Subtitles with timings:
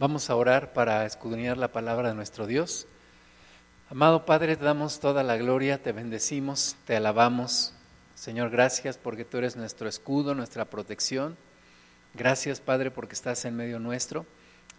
[0.00, 2.86] Vamos a orar para escudriñar la palabra de nuestro Dios.
[3.90, 7.74] Amado Padre, te damos toda la gloria, te bendecimos, te alabamos.
[8.14, 11.36] Señor, gracias porque tú eres nuestro escudo, nuestra protección.
[12.14, 14.24] Gracias, Padre, porque estás en medio nuestro.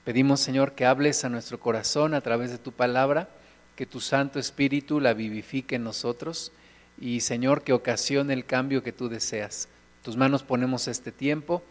[0.05, 3.29] Pedimos, Señor, que hables a nuestro corazón a través de tu palabra,
[3.75, 6.51] que tu Santo Espíritu la vivifique en nosotros
[6.99, 9.69] y, Señor, que ocasione el cambio que tú deseas.
[10.01, 11.61] tus manos ponemos este tiempo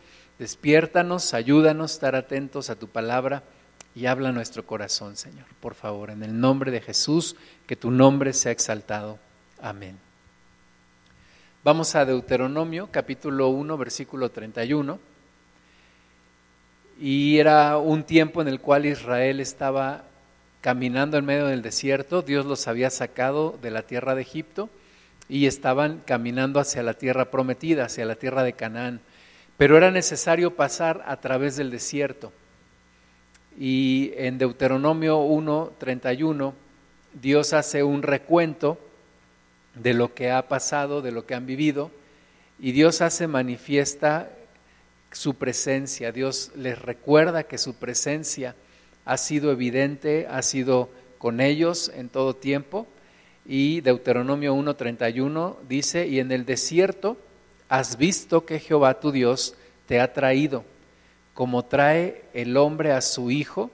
[0.41, 3.43] Despiértanos, ayúdanos a estar atentos a tu palabra
[3.94, 5.44] y habla nuestro corazón, Señor.
[5.61, 7.36] Por favor, en el nombre de Jesús,
[7.67, 9.18] que tu nombre sea exaltado.
[9.61, 9.98] Amén.
[11.62, 14.98] Vamos a Deuteronomio, capítulo 1, versículo 31.
[16.98, 20.04] Y era un tiempo en el cual Israel estaba
[20.62, 22.22] caminando en medio del desierto.
[22.22, 24.70] Dios los había sacado de la tierra de Egipto
[25.29, 29.03] y estaban caminando hacia la tierra prometida, hacia la tierra de Canaán
[29.61, 32.33] pero era necesario pasar a través del desierto.
[33.59, 36.55] Y en Deuteronomio 1:31
[37.21, 38.79] Dios hace un recuento
[39.75, 41.91] de lo que ha pasado, de lo que han vivido,
[42.59, 44.31] y Dios hace manifiesta
[45.12, 46.11] su presencia.
[46.11, 48.55] Dios les recuerda que su presencia
[49.05, 52.87] ha sido evidente, ha sido con ellos en todo tiempo.
[53.45, 57.19] Y Deuteronomio 1:31 dice, y en el desierto
[57.71, 59.55] has visto que Jehová tu Dios
[59.91, 60.65] te ha traído,
[61.35, 63.73] como trae el hombre a su hijo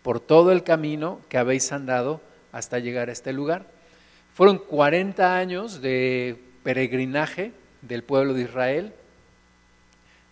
[0.00, 3.66] por todo el camino que habéis andado hasta llegar a este lugar.
[4.32, 8.94] Fueron 40 años de peregrinaje del pueblo de Israel.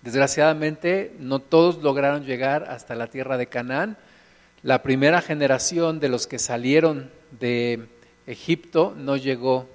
[0.01, 3.99] Desgraciadamente, no todos lograron llegar hasta la tierra de Canaán.
[4.63, 7.87] La primera generación de los que salieron de
[8.27, 9.69] Egipto no llegó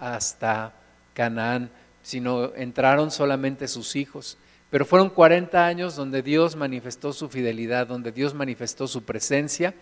[0.00, 0.72] hasta
[1.14, 1.70] Canaán
[2.06, 4.38] sino entraron solamente sus hijos.
[4.70, 9.74] Pero fueron 40 años donde Dios manifestó su fidelidad, donde Dios manifestó su presencia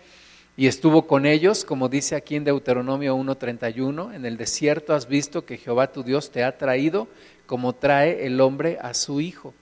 [0.57, 5.45] y estuvo con ellos, como dice aquí en Deuteronomio 1.31, en el desierto has visto
[5.45, 7.09] que Jehová tu Dios te ha traído
[7.45, 9.53] como trae el hombre a su hijo.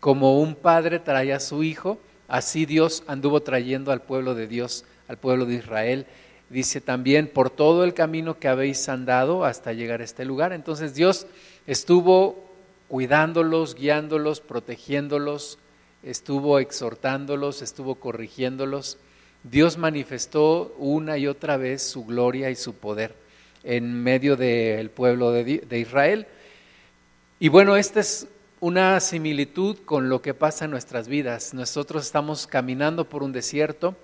[0.00, 4.86] Como un padre trae a su hijo, así Dios anduvo trayendo al pueblo de Dios,
[5.06, 6.06] al pueblo de Israel.
[6.48, 10.54] Dice también, por todo el camino que habéis andado hasta llegar a este lugar.
[10.54, 11.26] Entonces Dios
[11.66, 12.47] estuvo
[12.88, 15.58] cuidándolos, guiándolos, protegiéndolos,
[16.02, 18.98] estuvo exhortándolos, estuvo corrigiéndolos.
[19.44, 23.14] Dios manifestó una y otra vez su gloria y su poder
[23.62, 26.26] en medio del pueblo de, Israel.
[27.38, 28.26] Y bueno, esta es
[28.60, 31.54] una similitud con lo que pasa en nuestras vidas.
[31.54, 33.94] Nosotros estamos caminando por un desierto.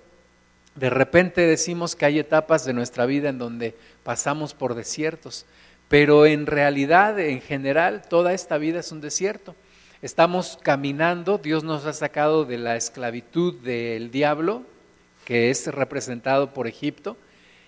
[0.75, 5.45] De repente decimos que hay etapas de nuestra vida en donde pasamos por desiertos.
[5.87, 9.55] Pero en realidad, en general, toda esta vida es un desierto.
[10.01, 14.63] Estamos caminando, Dios nos ha sacado de la esclavitud del diablo,
[15.25, 17.17] que es representado por Egipto,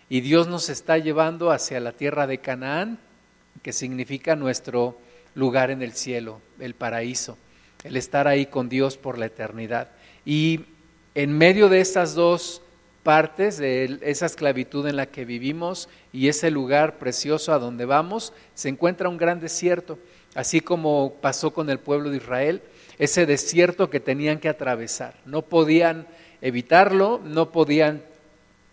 [0.10, 3.00] y Dios nos está llevando hacia la tierra de Canaán,
[3.62, 4.98] que significa nuestro
[5.36, 7.38] lugar en el cielo, el paraíso,
[7.84, 9.90] el estar ahí con Dios por la eternidad.
[10.26, 10.62] Y
[11.16, 12.62] en medio de estas dos
[13.08, 18.34] partes de esa esclavitud en la que vivimos y ese lugar precioso a donde vamos,
[18.54, 19.98] se encuentra un gran desierto,
[20.36, 22.62] así como pasó con el pueblo de Israel,
[23.00, 25.14] ese desierto que tenían que atravesar.
[25.24, 26.06] No podían
[26.42, 28.02] evitarlo, no podían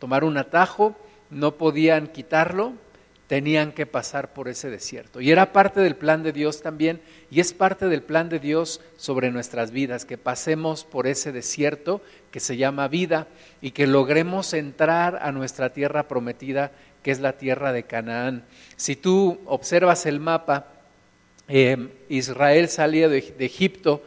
[0.01, 0.97] tomar un atajo,
[1.31, 2.73] no podían quitarlo,
[3.27, 5.21] tenían que pasar por ese desierto.
[5.21, 8.81] Y era parte del plan de Dios también, y es parte del plan de Dios
[8.97, 13.29] sobre nuestras vidas, que pasemos por ese desierto que se llama vida
[13.63, 18.45] y que logremos entrar a nuestra tierra prometida, que es la tierra de Canaán.
[18.77, 20.69] Si tú observas el mapa,
[21.49, 24.03] eh, Israel salía de Egipto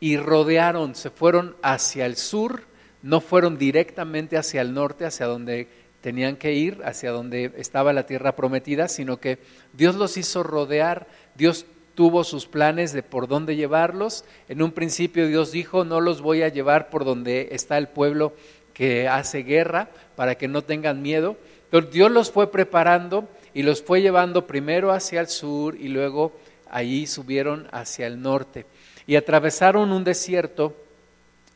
[0.00, 2.62] y rodearon, se fueron hacia el sur,
[3.02, 5.68] no fueron directamente hacia el norte, hacia donde
[6.06, 9.40] tenían que ir hacia donde estaba la tierra prometida, sino que
[9.72, 14.24] Dios los hizo rodear, Dios tuvo sus planes de por dónde llevarlos.
[14.48, 18.34] En un principio Dios dijo, no los voy a llevar por donde está el pueblo
[18.72, 21.36] que hace guerra, para que no tengan miedo.
[21.70, 26.30] Pero Dios los fue preparando y los fue llevando primero hacia el sur y luego
[26.70, 28.64] allí subieron hacia el norte.
[29.08, 30.72] Y atravesaron un desierto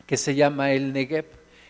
[0.06, 1.26] que se llama el Negev.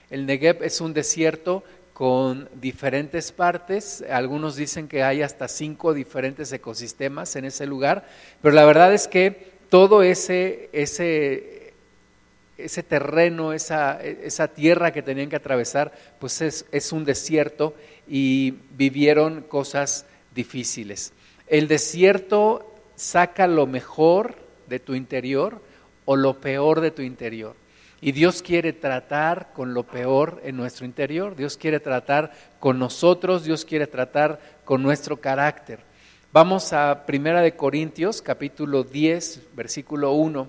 [0.09, 1.63] El Negev es un desierto
[2.01, 4.03] con diferentes partes.
[4.11, 8.09] Algunos dicen que hay hasta cinco diferentes ecosistemas en ese lugar,
[8.41, 11.75] pero la verdad es que todo ese, ese,
[12.57, 17.75] ese terreno, esa, esa tierra que tenían que atravesar, pues es, es un desierto
[18.09, 21.13] y vivieron cosas difíciles.
[21.49, 24.37] El desierto saca lo mejor
[24.71, 25.61] de tu interior
[26.07, 27.60] o lo peor de tu interior.
[28.03, 33.45] Y Dios quiere tratar con lo peor en nuestro interior, Dios quiere tratar con nosotros,
[33.45, 35.81] Dios quiere tratar con nuestro carácter.
[36.33, 40.49] Vamos a Primera de Corintios, capítulo 10, versículo 1,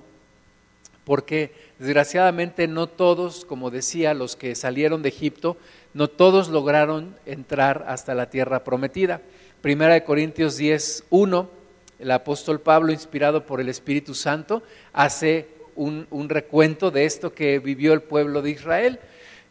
[1.03, 5.57] porque desgraciadamente no todos, como decía, los que salieron de Egipto,
[5.93, 9.19] no todos lograron entrar hasta la tierra prometida.
[9.61, 11.49] Primera de Corintios 10, 1,
[11.99, 14.63] el apóstol Pablo, inspirado por el Espíritu Santo,
[14.93, 15.49] hace
[15.81, 18.99] un, recuento de esto que vivió el pueblo de Israel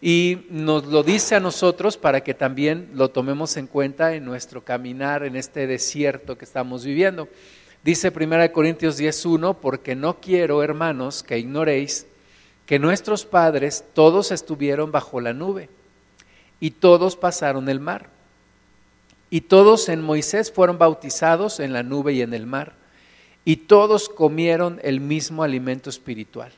[0.01, 4.65] y nos lo dice a nosotros para que también lo tomemos en cuenta en nuestro
[4.65, 7.29] caminar en este desierto que estamos viviendo.
[7.83, 12.07] Dice 1 Corintios 10.1, porque no quiero, hermanos, que ignoréis
[12.65, 15.69] que nuestros padres todos estuvieron bajo la nube
[16.61, 18.09] y todos pasaron el mar.
[19.31, 22.80] Y todos en Moisés fueron bautizados en la nube y en el mar
[23.45, 26.53] y todos comieron el mismo alimento espiritual.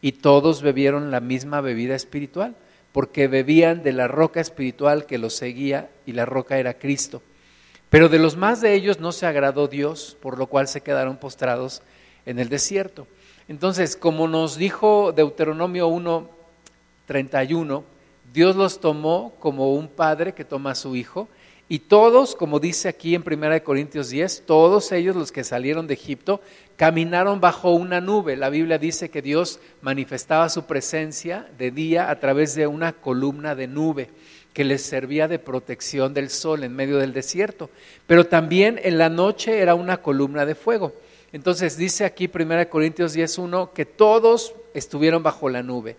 [0.00, 2.54] Y todos bebieron la misma bebida espiritual,
[2.92, 7.22] porque bebían de la roca espiritual que los seguía, y la roca era Cristo.
[7.90, 11.16] Pero de los más de ellos no se agradó Dios, por lo cual se quedaron
[11.16, 11.82] postrados
[12.26, 13.06] en el desierto.
[13.48, 16.28] Entonces, como nos dijo Deuteronomio 1,
[17.06, 17.84] 31,
[18.32, 21.28] Dios los tomó como un padre que toma a su hijo
[21.70, 25.94] y todos, como dice aquí en 1 Corintios 10, todos ellos los que salieron de
[25.94, 26.40] Egipto
[26.76, 28.36] caminaron bajo una nube.
[28.36, 33.54] La Biblia dice que Dios manifestaba su presencia de día a través de una columna
[33.54, 34.08] de nube
[34.54, 37.68] que les servía de protección del sol en medio del desierto.
[38.06, 40.94] Pero también en la noche era una columna de fuego.
[41.32, 45.96] Entonces dice aquí 1 Corintios 10.1 que todos estuvieron bajo la nube.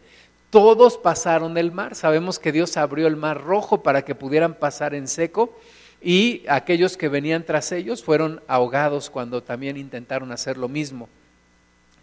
[0.50, 1.96] Todos pasaron el mar.
[1.96, 5.56] Sabemos que Dios abrió el mar rojo para que pudieran pasar en seco
[6.02, 11.10] y aquellos que venían tras ellos fueron ahogados cuando también intentaron hacer lo mismo.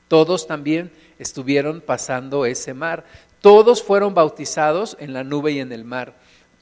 [0.09, 3.05] Todos también estuvieron pasando ese mar.
[3.41, 6.15] Todos fueron bautizados en la nube y en el mar.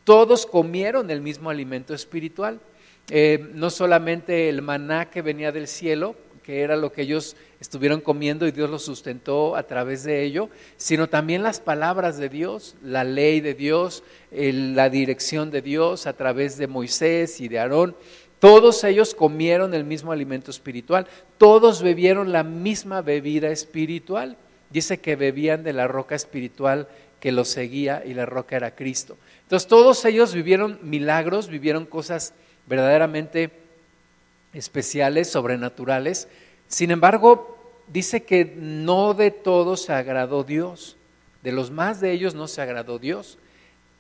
[0.05, 2.61] Todos comieron el mismo alimento espiritual.
[3.11, 8.01] Eh, no solamente el maná que venía del cielo, que era lo que ellos estuvieron
[8.01, 12.77] comiendo y Dios los sustentó a través de ello, sino también las palabras de Dios,
[12.83, 17.97] la ley de Dios, la dirección de Dios a través de Moisés y de Aarón.
[18.39, 21.07] Todos ellos comieron el mismo alimento espiritual,
[21.39, 24.37] todos bebieron la misma bebida espiritual.
[24.69, 26.89] Dice que bebían de la roca espiritual
[27.21, 29.17] que los seguía y la roca era Cristo.
[29.45, 32.35] Entonces todos ellos vivieron milagros, vivieron cosas
[32.67, 33.64] verdaderamente
[34.55, 36.29] especiales, sobrenaturales.
[36.69, 37.59] Sin embargo,
[37.89, 40.97] dice que no de todos se agradó Dios.
[41.43, 43.39] De los más de ellos no se agradó Dios,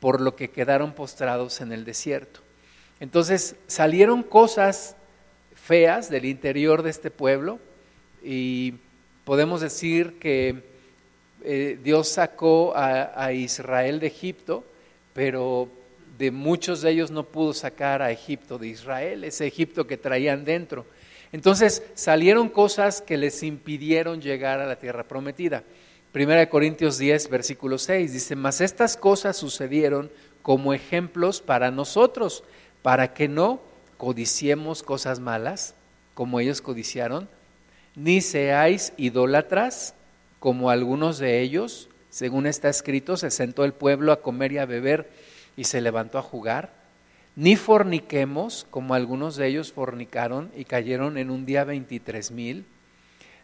[0.00, 2.40] por lo que quedaron postrados en el desierto.
[3.00, 4.96] Entonces salieron cosas
[5.54, 7.58] feas del interior de este pueblo
[8.22, 8.74] y
[9.24, 10.62] podemos decir que
[11.42, 14.64] eh, Dios sacó a Israel de Egipto,
[15.12, 15.68] pero
[16.18, 20.44] de muchos de ellos no pudo sacar a Egipto de Israel, ese Egipto que traían
[20.44, 20.86] dentro.
[21.32, 25.64] Entonces salieron cosas que les impidieron llegar a la tierra prometida.
[26.12, 30.10] Primera de Corintios 10, versículo 6 dice, mas estas cosas sucedieron
[30.42, 32.44] como ejemplos para nosotros,
[32.82, 33.60] para que no
[33.96, 35.74] codiciemos cosas malas,
[36.14, 37.28] como ellos codiciaron,
[37.96, 39.94] ni seáis idólatras,
[40.38, 44.66] como algunos de ellos, según está escrito, se sentó el pueblo a comer y a
[44.66, 45.10] beber
[45.56, 46.72] y se levantó a jugar,
[47.36, 52.64] ni forniquemos, como algunos de ellos fornicaron y cayeron en un día veintitrés mil,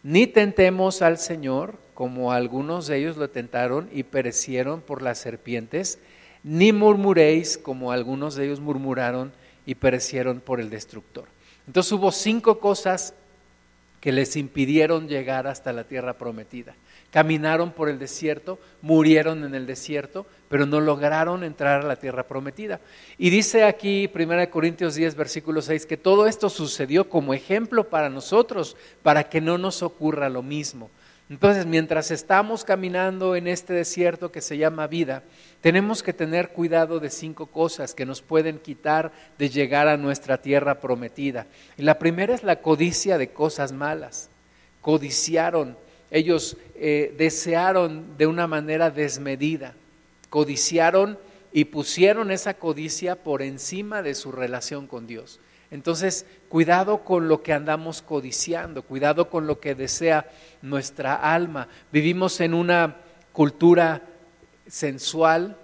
[0.03, 5.99] ni tentemos al Señor, como algunos de ellos lo tentaron y perecieron por las serpientes,
[6.43, 9.33] ni murmuréis, como algunos de ellos murmuraron
[9.67, 11.27] y perecieron por el destructor.
[11.67, 13.13] Entonces hubo cinco cosas
[14.01, 16.75] que les impidieron llegar hasta la tierra prometida.
[17.11, 22.25] Caminaron por el desierto, murieron en el desierto, pero no lograron entrar a la tierra
[22.25, 22.81] prometida.
[23.19, 28.09] Y dice aquí 1 Corintios 10, versículo 6, que todo esto sucedió como ejemplo para
[28.09, 30.91] nosotros, para que no nos ocurra lo mismo.
[31.31, 35.23] Entonces, mientras estamos caminando en este desierto que se llama vida,
[35.61, 40.43] tenemos que tener cuidado de cinco cosas que nos pueden quitar de llegar a nuestra
[40.43, 41.47] tierra prometida.
[41.77, 44.29] Y la primera es la codicia de cosas malas.
[44.81, 45.77] Codiciaron,
[46.11, 49.75] ellos eh, desearon de una manera desmedida
[50.31, 51.19] codiciaron
[51.53, 55.41] y pusieron esa codicia por encima de su relación con Dios.
[55.73, 60.31] Entonces, cuidado con lo que andamos codiciando, cuidado con lo que desea
[60.63, 61.69] nuestra alma.
[61.93, 62.97] Vivimos en una
[63.33, 64.03] cultura
[64.67, 65.57] sensual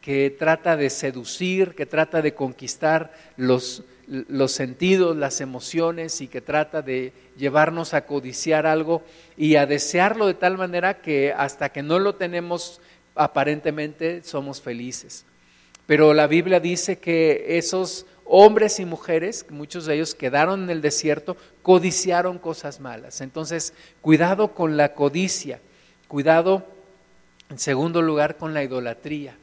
[0.00, 6.40] que trata de seducir, que trata de conquistar los, los sentidos, las emociones y que
[6.40, 9.02] trata de llevarnos a codiciar algo
[9.36, 12.80] y a desearlo de tal manera que hasta que no lo tenemos
[13.14, 15.24] aparentemente somos felices.
[15.86, 20.80] Pero la Biblia dice que esos hombres y mujeres, muchos de ellos quedaron en el
[20.80, 23.20] desierto, codiciaron cosas malas.
[23.20, 25.60] Entonces, cuidado con la codicia,
[26.08, 26.64] cuidado
[27.48, 29.36] en segundo lugar con la idolatría.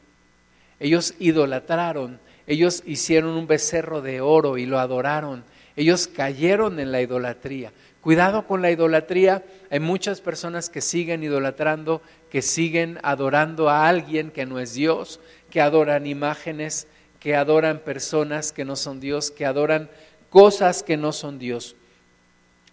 [0.80, 5.44] Ellos idolatraron ellos hicieron un becerro de oro y lo adoraron.
[5.76, 7.74] Ellos cayeron en la idolatría.
[8.02, 9.44] Cuidado con la idolatría.
[9.70, 12.02] Hay muchas personas que siguen idolatrando,
[12.32, 16.88] que siguen adorando a alguien que no es Dios, que adoran imágenes,
[17.20, 19.90] que adoran personas que no son Dios, que adoran
[20.30, 21.76] cosas que no son Dios.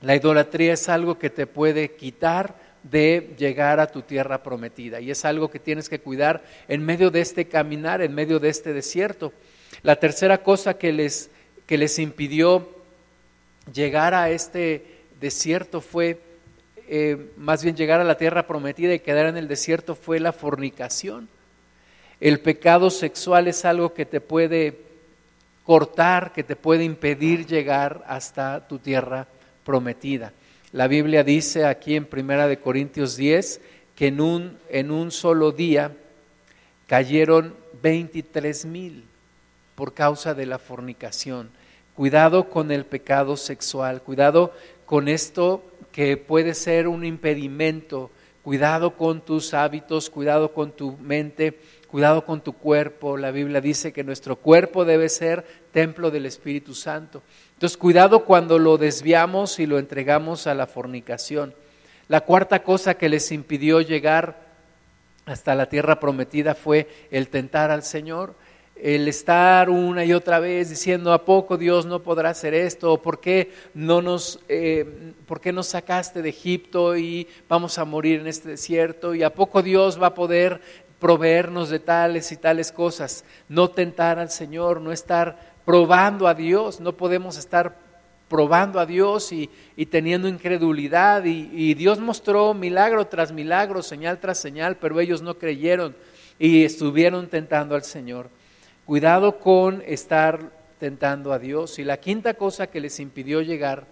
[0.01, 2.55] La idolatría es algo que te puede quitar
[2.85, 7.11] de llegar a tu tierra prometida y es algo que tienes que cuidar en medio
[7.11, 9.33] de este caminar, en medio de este desierto.
[9.83, 11.31] La tercera cosa que les,
[11.67, 12.69] que les impidió
[13.73, 14.85] llegar a este
[15.21, 16.21] desierto fue,
[16.89, 20.33] eh, más bien llegar a la tierra prometida y quedar en el desierto fue la
[20.33, 21.29] fornicación.
[22.21, 24.79] El pecado sexual es algo que te puede
[25.65, 29.27] cortar, que te puede impedir llegar hasta tu tierra
[29.65, 30.33] prometida.
[30.73, 33.61] La Biblia dice aquí en Primera de Corintios 10
[33.95, 35.93] que en un, en un solo día
[36.87, 39.05] cayeron 23 mil
[39.75, 41.51] por causa de la fornicación.
[41.95, 44.53] Cuidado con el pecado sexual, cuidado
[44.85, 45.63] con esto
[45.93, 48.11] que puede ser un impedimento,
[48.43, 53.17] cuidado con tus hábitos, cuidado con tu mente, cuidado con tu cuerpo.
[53.17, 57.23] La Biblia dice que nuestro cuerpo debe ser templo del Espíritu Santo.
[57.53, 61.55] Entonces, cuidado cuando lo desviamos y lo entregamos a la fornicación.
[62.09, 64.45] La cuarta cosa que les impidió llegar
[65.27, 68.35] hasta la tierra prometida fue el tentar al Señor
[68.77, 73.01] el estar una y otra vez diciendo, ¿a poco Dios no podrá hacer esto?
[73.01, 78.21] ¿Por qué, no nos, eh, ¿Por qué nos sacaste de Egipto y vamos a morir
[78.21, 79.15] en este desierto?
[79.15, 80.61] ¿Y a poco Dios va a poder
[80.99, 83.25] proveernos de tales y tales cosas?
[83.49, 87.77] No tentar al Señor, no estar probando a Dios, no podemos estar
[88.29, 89.49] probando a Dios y,
[89.87, 91.25] teniendo incredulidad.
[91.25, 95.95] y Dios mostró milagro tras milagro, señal tras señal, pero ellos no creyeron
[96.39, 98.29] y estuvieron tentando al Señor.
[98.87, 101.79] Cuidado con estar tentando a Dios.
[101.79, 103.87] Y la quinta cosa que les impidió llegar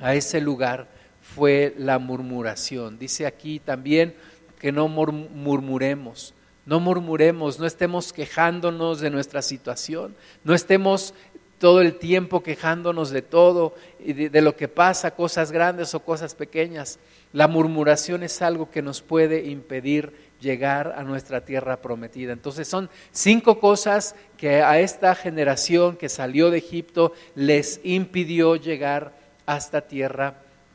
[0.00, 0.86] a ese lugar
[1.20, 2.98] fue la murmuración.
[2.98, 4.14] Dice aquí también
[4.58, 6.32] que no murmuremos,
[6.64, 11.12] no murmuremos, no estemos quejándonos de nuestra situación, no estemos
[11.58, 16.00] todo el tiempo quejándonos de todo y de, de, lo que pasa, cosas grandes o
[16.00, 16.98] cosas pequeñas.
[17.34, 22.32] La murmuración es algo que nos puede impedir llegar a nuestra tierra prometida.
[22.32, 29.12] Entonces son cinco cosas que a esta generación que salió de Egipto les impidió llegar
[29.46, 30.34] hasta tierra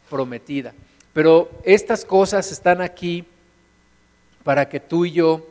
[0.10, 0.74] prometida.
[1.14, 3.26] Pero estas cosas están aquí
[4.44, 5.46] para que tú y yo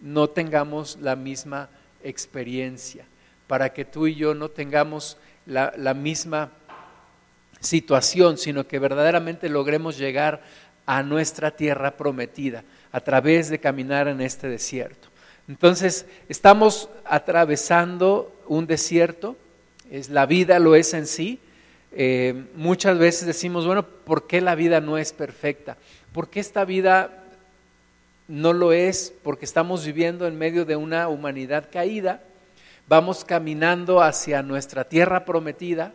[0.00, 1.68] no tengamos la misma
[2.02, 3.04] experiencia,
[3.46, 6.50] para que tú y yo no tengamos la, la misma
[7.60, 10.40] situación, sino que verdaderamente logremos llegar
[10.86, 15.08] a nuestra tierra prometida a través de caminar en este desierto.
[15.48, 19.36] Entonces, estamos atravesando un desierto,
[19.90, 21.40] es, la vida lo es en sí.
[21.92, 25.78] Eh, muchas veces decimos, bueno, ¿por qué la vida no es perfecta?
[26.12, 27.24] ¿Por qué esta vida
[28.28, 29.14] no lo es?
[29.22, 32.20] Porque estamos viviendo en medio de una humanidad caída,
[32.86, 35.94] vamos caminando hacia nuestra tierra prometida,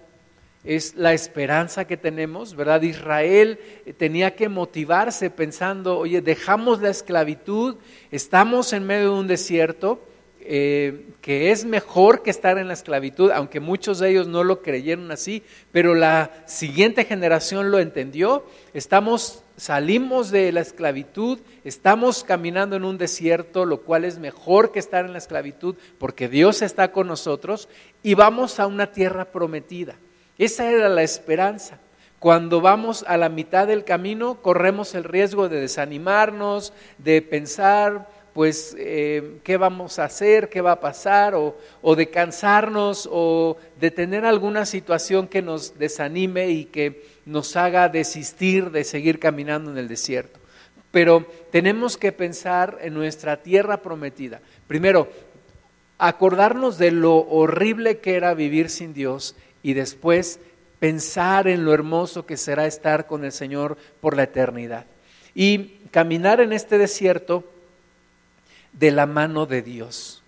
[0.64, 2.82] es la esperanza que tenemos, ¿verdad?
[2.84, 3.60] Israel
[3.98, 7.76] tenía que motivarse pensando, oye, dejamos la esclavitud,
[8.12, 10.00] estamos en medio de un desierto,
[10.46, 14.62] eh, que es mejor que estar en la esclavitud, aunque muchos de ellos no lo
[14.62, 22.76] creyeron así, pero la siguiente generación lo entendió, estamos, salimos de la esclavitud, estamos caminando
[22.76, 26.92] en un desierto, lo cual es mejor que estar en la esclavitud, porque Dios está
[26.92, 27.70] con nosotros,
[28.02, 29.96] y vamos a una tierra prometida.
[30.38, 31.80] Esa era la esperanza.
[32.20, 38.76] Cuando vamos a la mitad del camino, corremos el riesgo de desanimarnos, de pensar, pues,
[38.80, 43.92] eh, qué vamos a hacer, qué va a pasar, o, o de cansarnos, o de
[43.92, 49.78] tener alguna situación que nos desanime y que nos haga desistir de seguir caminando en
[49.78, 50.40] el desierto.
[50.92, 54.40] Pero tenemos que pensar en nuestra tierra prometida.
[54.68, 55.10] Primero,
[55.98, 60.40] acordarnos de lo horrible que era vivir sin Dios y después
[60.80, 64.86] pensar en lo hermoso que será estar con el Señor por la eternidad.
[65.34, 67.46] Y caminar en este desierto
[68.74, 70.22] de la mano de Dios.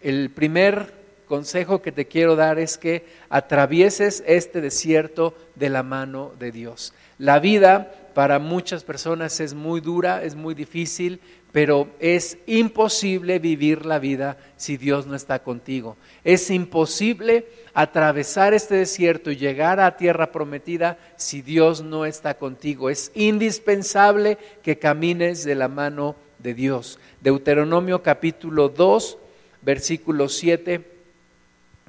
[0.00, 0.94] El primer
[1.28, 6.94] consejo que te quiero dar es que atravieses este desierto de la mano de Dios.
[7.18, 11.20] La vida para muchas personas es muy dura, es muy difícil,
[11.52, 15.96] pero es imposible vivir la vida si Dios no está contigo.
[16.22, 22.90] Es imposible atravesar este desierto y llegar a tierra prometida si Dios no está contigo.
[22.90, 26.98] Es indispensable que camines de la mano de Dios.
[27.22, 29.16] Deuteronomio capítulo 2,
[29.62, 30.84] versículo 7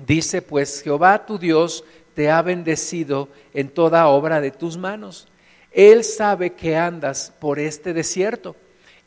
[0.08, 1.84] dice, pues Jehová tu Dios
[2.14, 5.28] te ha bendecido en toda obra de tus manos.
[5.72, 8.56] Él sabe que andas por este desierto.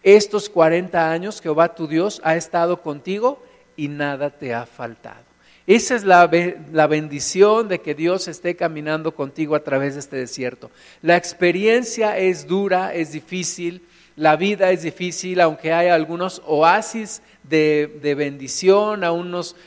[0.02, 3.42] Estos 40 años Jehová tu Dios ha estado contigo
[3.76, 5.24] y nada te ha faltado.
[5.66, 6.30] Esa es la,
[6.72, 10.70] la, bendición de que Dios esté caminando contigo a través de este desierto.
[11.00, 13.82] La experiencia es dura, es difícil,
[14.16, 19.02] la vida es difícil, aunque hay algunos oasis de, bendición,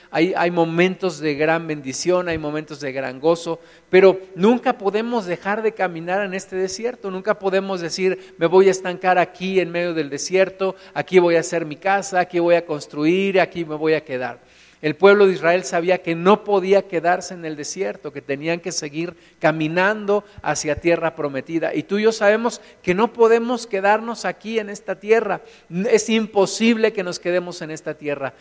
[0.10, 5.62] hay, hay momentos de gran bendición, hay momentos de gran gozo, pero nunca podemos dejar
[5.64, 9.94] de caminar en este desierto, nunca podemos decir, me voy a estancar aquí en medio
[9.94, 13.94] del desierto, aquí voy a hacer mi casa, aquí voy a construir, aquí me voy
[13.94, 14.40] a quedar.
[14.82, 18.72] El pueblo de Israel sabía que no podía quedarse en el desierto, que tenían que
[18.72, 21.74] seguir caminando hacia tierra prometida.
[21.74, 25.42] Y tú y yo sabemos que no podemos quedarnos aquí en esta tierra.
[25.90, 28.34] Es imposible que nos quedemos en esta tierra.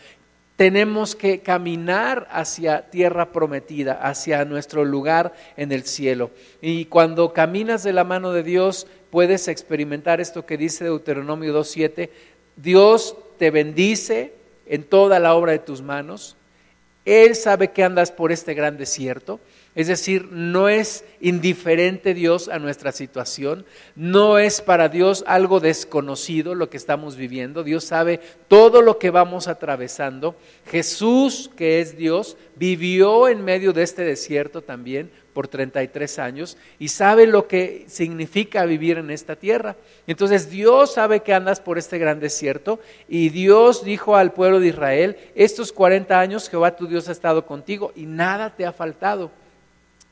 [0.57, 6.31] Tenemos que caminar hacia tierra prometida, hacia nuestro lugar en el cielo.
[6.61, 12.09] Y cuando caminas de la mano de Dios, puedes experimentar esto que dice Deuteronomio 2.7.
[12.55, 14.33] Dios te bendice,
[14.69, 16.35] en toda la obra de tus manos.
[17.05, 19.39] Él sabe que andas por este gran desierto.
[19.75, 23.63] Es decir, no es indiferente Dios a nuestra situación,
[23.95, 29.11] no es para Dios algo desconocido lo que estamos viviendo, Dios sabe todo lo que
[29.11, 30.35] vamos atravesando.
[30.65, 36.87] Jesús, que es Dios, vivió en medio de este desierto también por 33 años y
[36.87, 39.75] sabe lo que significa vivir en esta tierra.
[40.07, 44.69] Entonces Dios sabe que andas por este gran desierto y Dios dijo al pueblo de
[44.69, 49.29] Israel, estos 40 años Jehová tu Dios ha estado contigo y nada te ha faltado.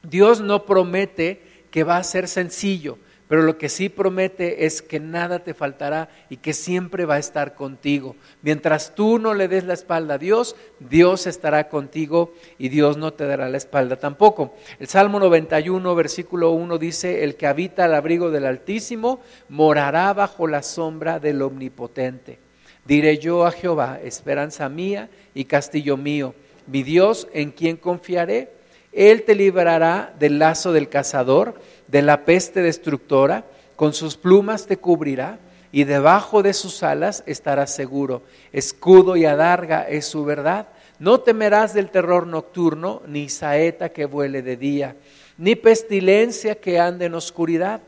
[0.04, 5.00] Dios no promete que va a ser sencillo, pero lo que sí promete es que
[5.00, 8.16] nada te faltará y que siempre va a estar contigo.
[8.44, 13.14] Mientras tú no le des la espalda a Dios, Dios estará contigo y Dios no
[13.14, 14.54] te dará la espalda tampoco.
[14.80, 20.48] El Salmo 91, versículo 1 dice, el que habita al abrigo del Altísimo morará bajo
[20.48, 22.40] la sombra del Omnipotente.
[22.86, 26.36] Diré yo a Jehová, esperanza mía y castillo mío,
[26.68, 28.54] mi Dios en quien confiaré.
[28.92, 31.56] Él te librará del lazo del cazador
[31.88, 33.46] de la peste destructora,
[33.76, 35.40] con sus plumas te cubrirá
[35.72, 38.24] y debajo de sus alas estarás seguro.
[38.54, 40.70] Escudo y adarga es su verdad.
[41.00, 44.96] No temerás del terror nocturno, ni saeta que vuele de día,
[45.38, 47.82] ni pestilencia que ande en oscuridad,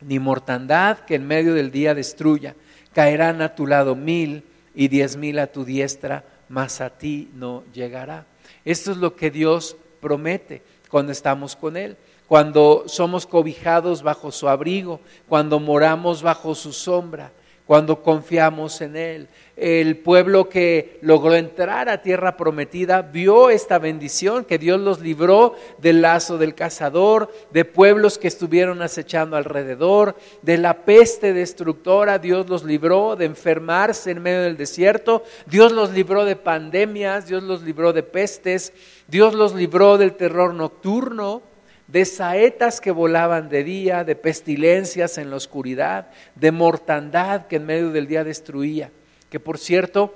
[0.00, 2.54] ni mortandad que en medio del día destruya.
[2.94, 7.64] Caerán a tu lado mil y diez mil a tu diestra, mas a ti no
[7.74, 8.24] llegará.
[8.64, 14.48] Esto es lo que Dios promete cuando estamos con Él cuando somos cobijados bajo su
[14.48, 17.32] abrigo, cuando moramos bajo su sombra,
[17.66, 19.28] cuando confiamos en Él.
[19.56, 25.54] El pueblo que logró entrar a tierra prometida vio esta bendición, que Dios los libró
[25.78, 32.48] del lazo del cazador, de pueblos que estuvieron acechando alrededor, de la peste destructora, Dios
[32.48, 37.62] los libró de enfermarse en medio del desierto, Dios los libró de pandemias, Dios los
[37.62, 38.72] libró de pestes,
[39.08, 41.42] Dios los libró del terror nocturno
[41.88, 47.66] de saetas que volaban de día, de pestilencias en la oscuridad, de mortandad que en
[47.66, 48.90] medio del día destruía.
[49.30, 50.14] Que por cierto,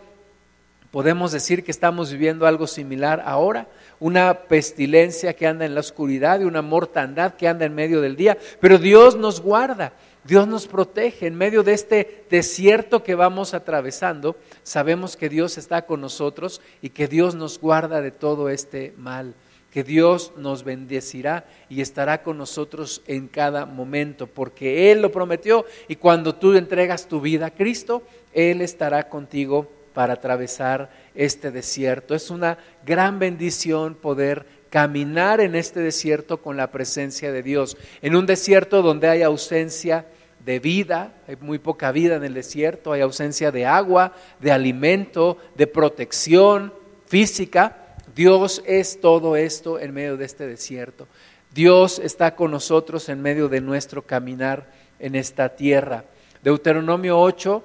[0.91, 3.69] podemos decir que estamos viviendo algo similar ahora,
[4.01, 8.17] una pestilencia que anda en la oscuridad y una mortandad que anda en medio del
[8.17, 9.93] día, pero Dios nos guarda.
[10.23, 14.37] Dios nos protege en medio de este desierto que vamos atravesando.
[14.63, 19.35] Sabemos que Dios está con nosotros y que Dios nos guarda de todo este mal
[19.71, 25.65] que Dios nos bendecirá y estará con nosotros en cada momento, porque Él lo prometió
[25.89, 28.03] y cuando tú entregas tu vida a Cristo,
[28.33, 32.15] Él estará contigo para atravesar este desierto.
[32.15, 38.15] Es una gran bendición poder caminar en este desierto con la presencia de Dios, en
[38.15, 40.07] un desierto donde hay ausencia
[40.45, 45.37] de vida, hay muy poca vida en el desierto, hay ausencia de agua, de alimento,
[45.57, 46.73] de protección
[47.07, 47.80] física,
[48.15, 51.07] Dios es todo esto en medio de este desierto.
[51.53, 56.05] Dios está con nosotros en medio de nuestro caminar en esta tierra.
[56.43, 57.65] Deuteronomio 8,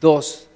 [0.00, 0.48] 2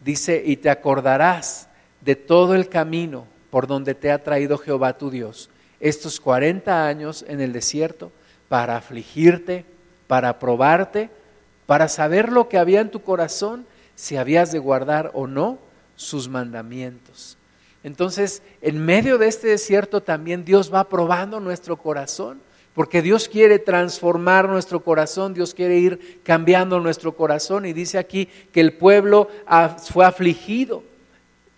[0.00, 1.68] dice, y te acordarás
[2.00, 7.24] de todo el camino por donde te ha traído Jehová tu Dios estos 40 años
[7.28, 8.12] en el desierto
[8.48, 9.64] para afligirte,
[10.06, 11.10] para probarte,
[11.66, 15.58] para saber lo que había en tu corazón, si habías de guardar o no
[15.96, 17.35] sus mandamientos.
[17.86, 22.40] Entonces, en medio de este desierto también Dios va probando nuestro corazón,
[22.74, 28.26] porque Dios quiere transformar nuestro corazón, Dios quiere ir cambiando nuestro corazón y dice aquí
[28.50, 29.28] que el pueblo
[29.84, 30.82] fue afligido.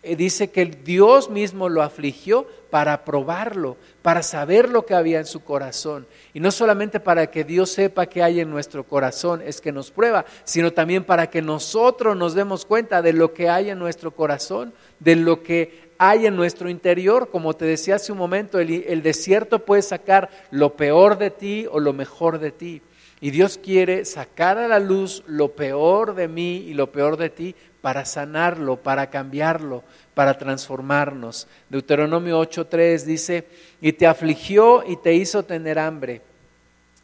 [0.03, 5.27] Eh, dice que Dios mismo lo afligió para probarlo, para saber lo que había en
[5.27, 6.07] su corazón.
[6.35, 9.91] Y no solamente para que Dios sepa qué hay en nuestro corazón, es que nos
[9.91, 14.11] prueba, sino también para que nosotros nos demos cuenta de lo que hay en nuestro
[14.11, 17.29] corazón, de lo que hay en nuestro interior.
[17.31, 21.81] Como te decía hace un momento, el, desierto puede sacar lo peor de ti o
[21.81, 22.83] lo mejor de ti.
[23.21, 27.31] Y Dios quiere sacar a la luz lo peor de mí y lo peor de
[27.31, 29.83] ti para sanarlo, para cambiarlo,
[30.15, 31.49] para transformarnos.
[31.69, 33.47] Deuteronomio 8:3 dice,
[33.81, 36.23] y te afligió y te hizo tener hambre,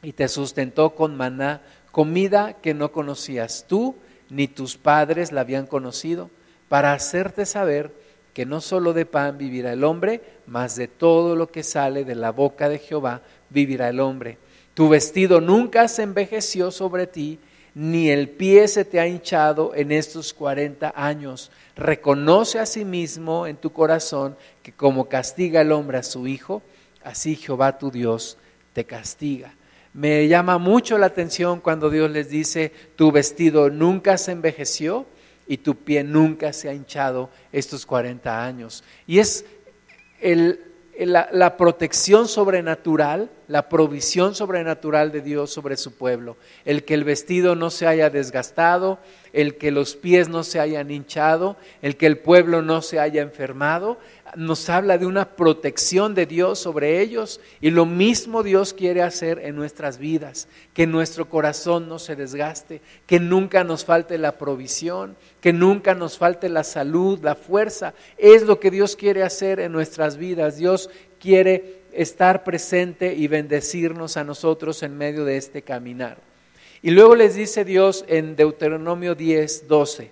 [0.02, 3.96] y te sustentó con maná, comida que no conocías tú
[4.30, 6.30] ni tus padres la habían conocido,
[6.68, 7.92] para hacerte saber
[8.34, 12.16] que no solo de pan vivirá el hombre, mas de todo lo que sale de
[12.16, 14.38] la boca de Jehová vivirá el hombre.
[14.74, 17.38] Tu vestido nunca se envejeció sobre ti,
[17.76, 21.52] ni el pie se te ha hinchado en estos cuarenta años.
[21.76, 26.60] Reconoce a sí mismo en tu corazón que como castiga el hombre a su hijo,
[27.04, 28.36] así Jehová tu Dios
[28.72, 29.54] te castiga.
[29.92, 35.06] Me llama mucho la atención cuando Dios les dice, tu vestido nunca se envejeció
[35.46, 38.84] y tu pie nunca se ha hinchado estos cuarenta años.
[39.06, 39.44] Y es
[40.98, 47.56] la, protección sobrenatural, la provisión sobrenatural de Dios sobre su pueblo, el que el vestido
[47.56, 48.98] no se haya desgastado,
[49.34, 53.20] el que los pies no se hayan hinchado, el que el pueblo no se haya
[53.20, 53.98] enfermado,
[54.36, 59.40] nos habla de una protección de Dios sobre ellos y lo mismo Dios quiere hacer
[59.40, 65.16] en nuestras vidas, que nuestro corazón no se desgaste, que nunca nos falte la provisión,
[65.40, 67.92] que nunca nos falte la salud, la fuerza.
[68.16, 70.56] Es lo que Dios quiere hacer en nuestras vidas.
[70.56, 76.33] Dios quiere estar presente y bendecirnos a nosotros en medio de este caminar.
[76.84, 80.10] Y luego les dice Dios en Deuteronomio 10, 12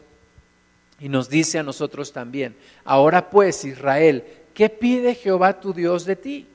[1.00, 6.16] y nos dice a nosotros también, ahora pues Israel, ¿qué pide Jehová tu Dios de
[6.16, 6.46] ti?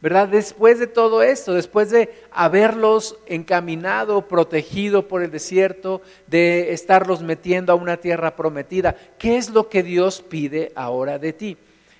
[0.00, 0.26] ¿Verdad?
[0.26, 7.72] Después de todo esto, después de haberlos encaminado, protegido por el desierto, de estarlos metiendo
[7.72, 11.56] a una tierra prometida, ¿qué es lo que Dios pide ahora de ti?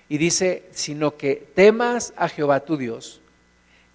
[0.09, 3.21] Y dice, sino que temas a Jehová tu Dios,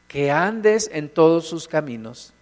[0.09, 2.33] que andes en todos sus caminos,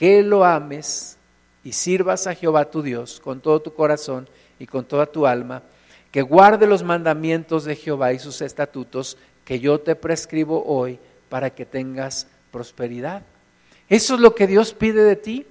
[0.00, 1.18] que lo ames
[1.62, 5.62] y sirvas a Jehová tu Dios con todo tu corazón y con toda tu alma,
[6.10, 11.50] que guarde los mandamientos de Jehová y sus estatutos que yo te prescribo hoy para
[11.50, 13.24] que tengas prosperidad.
[13.90, 15.46] Eso es lo que Dios pide de ti,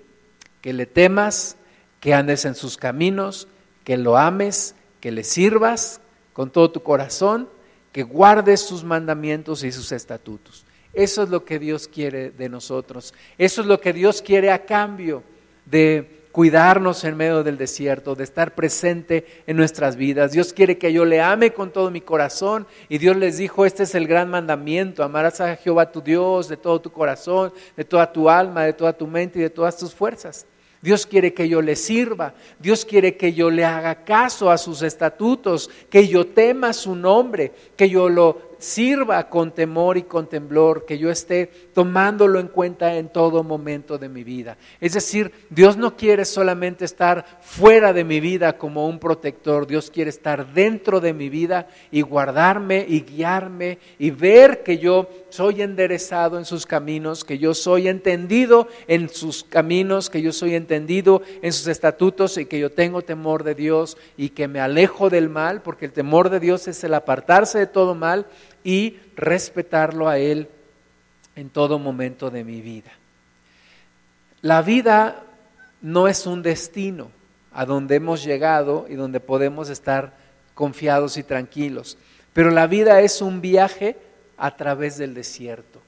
[0.62, 1.56] que le temas,
[2.00, 3.48] que andes en sus caminos,
[3.84, 6.02] que lo ames, que le sirvas
[6.34, 7.50] con todo tu corazón,
[7.92, 10.66] que guardes sus mandamientos y sus estatutos.
[10.94, 13.14] Eso es lo que Dios quiere de nosotros.
[13.38, 15.24] Eso es lo que Dios quiere a cambio
[15.66, 20.32] de cuidarnos en medio del desierto, de estar presente en nuestras vidas.
[20.32, 23.84] Dios quiere que yo le ame con todo mi corazón y Dios les dijo, este
[23.84, 28.12] es el gran mandamiento, amarás a Jehová tu Dios de todo tu corazón, de toda
[28.12, 30.46] tu alma, de toda tu mente y de todas tus fuerzas.
[30.82, 34.82] Dios quiere que yo le sirva, Dios quiere que yo le haga caso a sus
[34.82, 40.86] estatutos, que yo tema su nombre, que yo lo sirva con temor y con temblor,
[40.86, 44.58] que yo esté tomándolo en cuenta en todo momento de mi vida.
[44.80, 49.90] Es decir, Dios no quiere solamente estar fuera de mi vida como un protector, Dios
[49.90, 55.62] quiere estar dentro de mi vida y guardarme y guiarme y ver que yo soy
[55.62, 61.22] enderezado en sus caminos, que yo soy entendido en sus caminos, que yo soy entendido
[61.42, 65.30] en sus estatutos y que yo tengo temor de Dios y que me alejo del
[65.30, 68.26] mal, porque el temor de Dios es el apartarse de todo mal
[68.64, 70.50] y respetarlo a Él
[71.36, 72.92] en todo momento de mi vida.
[74.42, 75.24] La vida
[75.82, 77.12] no es un destino
[77.52, 80.14] a donde hemos llegado y donde podemos estar
[80.54, 81.98] confiados y tranquilos,
[82.34, 83.98] pero la vida es un viaje
[84.38, 85.82] a través del desierto,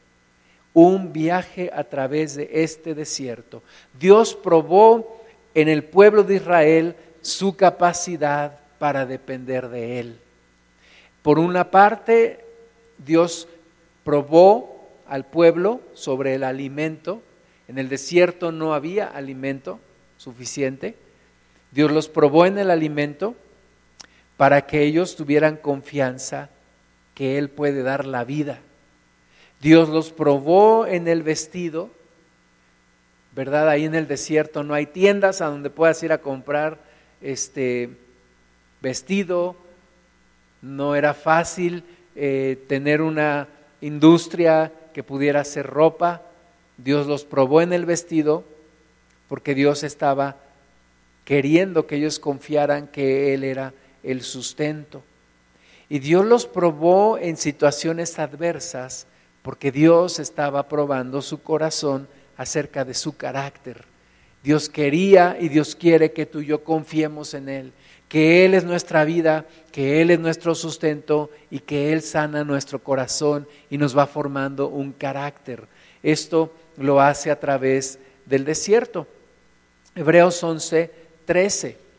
[0.74, 3.64] un viaje a través de este desierto.
[4.00, 5.22] Dios probó
[5.54, 10.20] en el pueblo de Israel su capacidad para depender de Él.
[11.22, 12.44] Por una parte,
[13.06, 13.48] Dios
[14.04, 17.22] probó al pueblo sobre el alimento.
[17.68, 19.80] En el desierto no había alimento
[20.18, 20.96] suficiente.
[21.72, 23.36] Dios los probó en el alimento
[24.38, 26.50] para que ellos tuvieran confianza
[27.14, 28.60] que Él puede dar la vida.
[29.62, 31.92] Dios los probó en el vestido,
[33.36, 33.70] ¿verdad?
[33.70, 36.80] Ahí en el desierto no hay tiendas a donde puedas ir a comprar
[37.22, 37.90] este
[38.82, 39.56] vestido,
[40.62, 41.84] no era fácil
[42.24, 43.48] eh, tener una
[43.82, 46.22] industria que pudiera hacer ropa.
[46.78, 48.44] Dios los probó en el vestido
[49.28, 50.38] porque Dios estaba
[51.26, 55.02] queriendo que ellos confiaran que Él era el sustento.
[55.90, 59.08] Y Dios los probó en situaciones adversas
[59.42, 62.08] porque Dios estaba probando su corazón
[62.38, 63.84] acerca de su carácter.
[64.44, 67.74] Dios quería y Dios quiere que tú y yo confiemos en Él,
[68.08, 72.80] que Él es nuestra vida, que Él es nuestro sustento y que Él sana nuestro
[72.80, 75.68] corazón y nos va formando un carácter.
[76.02, 79.08] Esto lo hace a través del desierto.
[79.96, 80.92] Hebreos 11,
[81.26, 81.91] 13.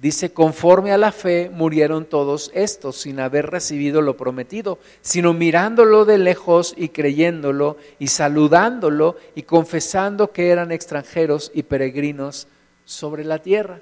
[0.00, 6.06] Dice, conforme a la fe murieron todos estos sin haber recibido lo prometido, sino mirándolo
[6.06, 12.48] de lejos y creyéndolo y saludándolo y confesando que eran extranjeros y peregrinos
[12.86, 13.80] sobre la tierra.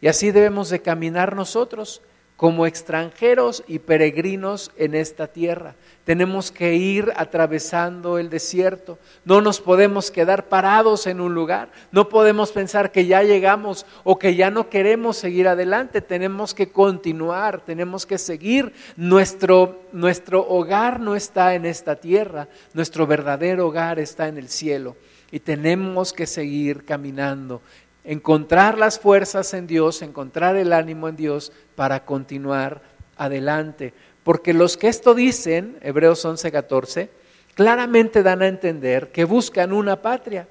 [0.00, 2.02] Y así debemos de caminar nosotros
[2.36, 5.76] como extranjeros y peregrinos en esta tierra.
[6.04, 8.98] Tenemos que ir atravesando el desierto.
[9.24, 11.70] No nos podemos quedar parados en un lugar.
[11.92, 16.00] No podemos pensar que ya llegamos o que ya no queremos seguir adelante.
[16.02, 18.74] Tenemos que continuar, tenemos que seguir.
[18.96, 22.48] Nuestro, nuestro hogar no está en esta tierra.
[22.74, 24.96] Nuestro verdadero hogar está en el cielo.
[25.30, 27.62] Y tenemos que seguir caminando
[28.04, 32.82] encontrar las fuerzas en Dios, encontrar el ánimo en Dios para continuar
[33.16, 33.94] adelante.
[34.22, 37.08] Porque los que esto dicen, Hebreos 11:14,
[37.54, 40.46] claramente dan a entender que buscan una patria.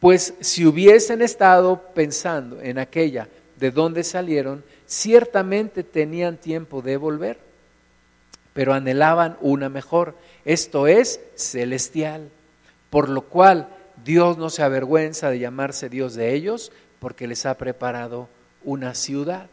[0.00, 7.38] Pues si hubiesen estado pensando en aquella de donde salieron, ciertamente tenían tiempo de volver,
[8.52, 12.28] pero anhelaban una mejor, esto es celestial,
[12.90, 13.68] por lo cual
[14.04, 18.28] Dios no se avergüenza de llamarse Dios de ellos, porque les ha preparado
[18.62, 19.48] una ciudad.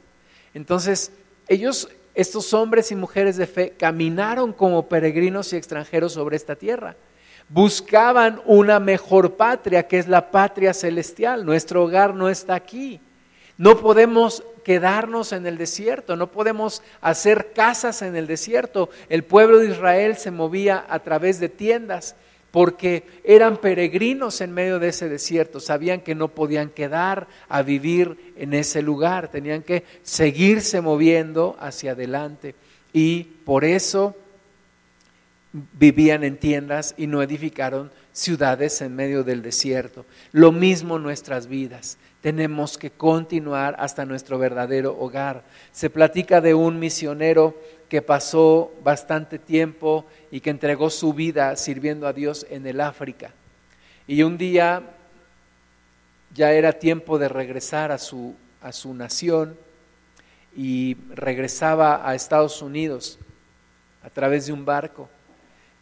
[0.53, 1.11] Entonces,
[1.47, 6.95] ellos, estos hombres y mujeres de fe, caminaron como peregrinos y extranjeros sobre esta tierra.
[7.47, 11.45] Buscaban una mejor patria, que es la patria celestial.
[11.45, 12.99] Nuestro hogar no está aquí.
[13.57, 18.89] No podemos quedarnos en el desierto, no podemos hacer casas en el desierto.
[19.09, 22.15] El pueblo de Israel se movía a través de tiendas
[22.51, 28.33] porque eran peregrinos en medio de ese desierto, sabían que no podían quedar a vivir
[28.35, 32.55] en ese lugar, tenían que seguirse moviendo hacia adelante.
[32.91, 34.15] Y por eso
[35.53, 40.05] vivían en tiendas y no edificaron ciudades en medio del desierto.
[40.31, 41.97] Lo mismo nuestras vidas.
[42.21, 45.43] Tenemos que continuar hasta nuestro verdadero hogar.
[45.71, 47.55] Se platica de un misionero
[47.89, 53.33] que pasó bastante tiempo y que entregó su vida sirviendo a Dios en el África.
[54.07, 54.83] Y un día
[56.33, 59.57] ya era tiempo de regresar a su, a su nación
[60.55, 63.19] y regresaba a Estados Unidos
[64.03, 65.09] a través de un barco.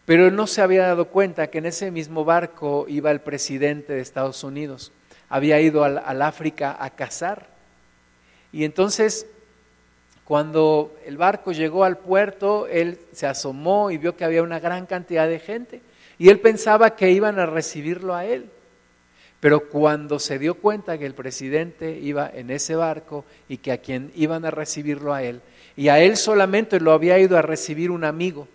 [0.10, 4.02] Pero no se había dado cuenta que en ese mismo barco iba el presidente de
[4.02, 4.91] Estados Unidos.
[5.30, 7.45] Había ido al, al África a cazar.
[8.52, 9.28] Y entonces
[10.26, 14.88] cuando el barco llegó al puerto, él se asomó y vio que había una gran
[14.88, 15.84] cantidad de gente
[16.17, 18.50] y él pensaba que iban a recibirlo a él.
[19.39, 23.78] Pero cuando se dio cuenta que el presidente iba en ese barco y que a
[23.78, 25.41] quien iban a recibirlo a él,
[25.78, 28.48] y a él solamente lo había ido a recibir un amigo,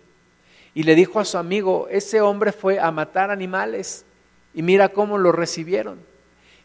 [0.75, 4.05] y le dijo a su amigo, ese hombre fue a matar animales
[4.53, 5.97] y mira cómo lo recibieron.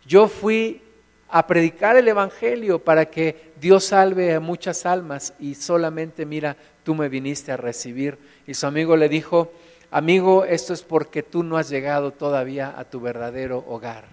[0.05, 0.83] Yo fui
[1.29, 6.97] a predicar el Evangelio para que Dios salve a muchas almas y solamente mira, tú
[6.97, 8.19] me viniste a recibir.
[8.49, 9.53] Y su amigo le dijo,
[9.93, 14.07] amigo, esto es porque tú no has llegado todavía a tu verdadero hogar.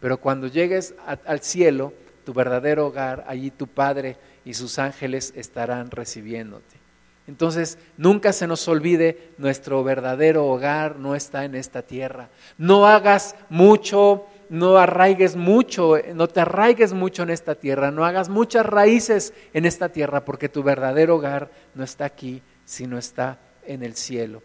[0.00, 1.92] Pero cuando llegues al cielo,
[2.24, 6.79] tu verdadero hogar, allí tu Padre y sus ángeles estarán recibiéndote.
[7.30, 12.28] Entonces, nunca se nos olvide, nuestro verdadero hogar no está en esta tierra.
[12.58, 18.28] No hagas mucho no arraigues mucho, no te arraigues mucho en esta tierra, no hagas
[18.28, 23.84] muchas raíces en esta tierra, porque tu verdadero hogar no está aquí, sino está en
[23.84, 24.42] el cielo.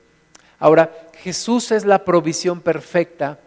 [0.60, 3.40] Ahora, Jesús es la provisión perfecta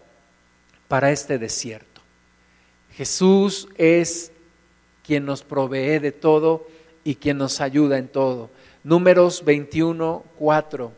[0.88, 2.00] para este desierto.
[2.90, 4.32] Jesús es
[5.04, 6.66] quien nos provee de todo
[7.04, 8.50] y quien nos ayuda en todo.
[8.84, 10.92] Números 21, 4.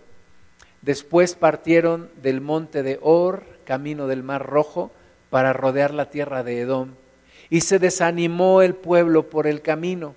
[0.82, 4.90] Después partieron del monte de Or, camino del Mar Rojo,
[5.30, 6.90] para rodear la tierra de Edom.
[7.48, 10.14] Y se desanimó el pueblo por el camino.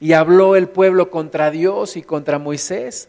[0.00, 3.08] Y habló el pueblo contra Dios y contra Moisés,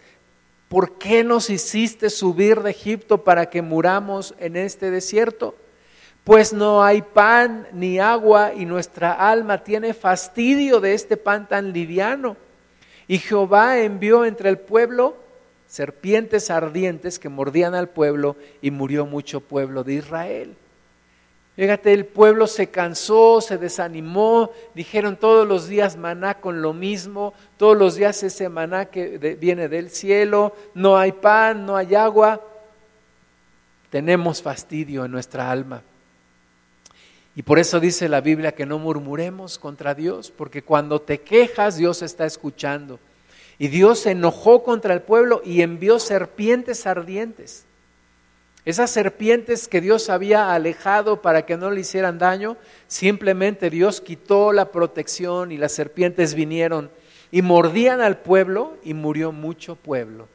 [0.67, 5.55] ¿por qué nos hiciste subir de Egipto para que muramos en este desierto?
[6.23, 11.73] Pues no hay pan ni agua y nuestra alma tiene fastidio de este pan tan
[11.73, 12.37] liviano.
[13.07, 15.15] Y Jehová envió entre el pueblo
[15.67, 20.55] serpientes ardientes que mordían al pueblo y murió mucho pueblo de Israel.
[21.55, 27.33] Fíjate, el pueblo se cansó, se desanimó, dijeron todos los días maná con lo mismo,
[27.57, 32.41] todos los días ese maná que viene del cielo, no hay pan, no hay agua.
[33.91, 35.83] Tenemos fastidio en nuestra alma.
[37.35, 41.77] Y por eso dice la Biblia que no murmuremos contra Dios, porque cuando te quejas
[41.77, 42.99] Dios está escuchando.
[43.57, 47.65] Y Dios se enojó contra el pueblo y envió serpientes ardientes.
[48.65, 52.55] Esas serpientes que Dios había alejado para que no le hicieran daño,
[52.87, 56.89] simplemente Dios quitó la protección y las serpientes vinieron
[57.29, 60.29] y mordían al pueblo y murió mucho pueblo.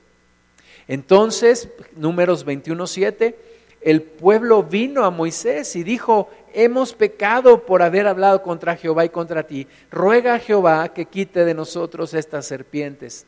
[0.88, 3.34] Entonces, números 21.7,
[3.80, 6.28] el pueblo vino a Moisés y dijo,
[6.64, 9.68] hemos pecado por haber hablado contra Jehová y contra ti.
[9.92, 13.26] Ruega a Jehová que quite de nosotros estas serpientes.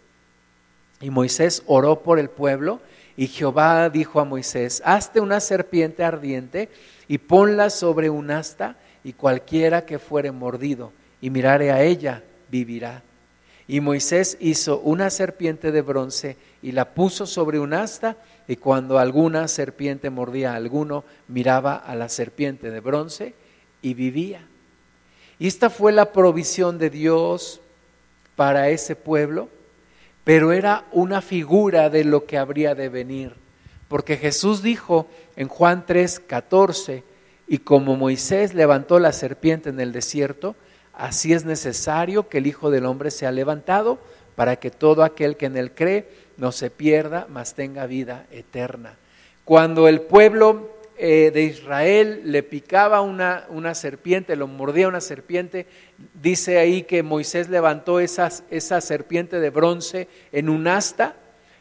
[1.00, 2.80] Y Moisés oró por el pueblo
[3.16, 6.68] y Jehová dijo a Moisés, hazte una serpiente ardiente
[7.06, 13.02] y ponla sobre un asta y cualquiera que fuere mordido y mirare a ella, vivirá.
[13.68, 18.16] Y Moisés hizo una serpiente de bronce y la puso sobre un asta
[18.50, 23.34] y cuando alguna serpiente mordía a alguno, miraba a la serpiente de bronce
[23.80, 24.46] y vivía.
[25.38, 27.60] Y esta fue la provisión de Dios
[28.36, 29.48] para ese pueblo
[30.24, 33.34] pero era una figura de lo que habría de venir.
[33.88, 37.02] Porque Jesús dijo en Juan 3, 14,
[37.48, 40.54] y como Moisés levantó la serpiente en el desierto,
[40.92, 43.98] así es necesario que el Hijo del Hombre sea levantado
[44.36, 46.08] para que todo aquel que en él cree
[46.40, 48.96] no se pierda, mas tenga vida eterna.
[49.44, 55.66] Cuando el pueblo eh, de Israel le picaba una, una, serpiente, lo mordía una serpiente,
[56.14, 61.14] dice ahí que Moisés levantó esa serpiente de bronce en un asta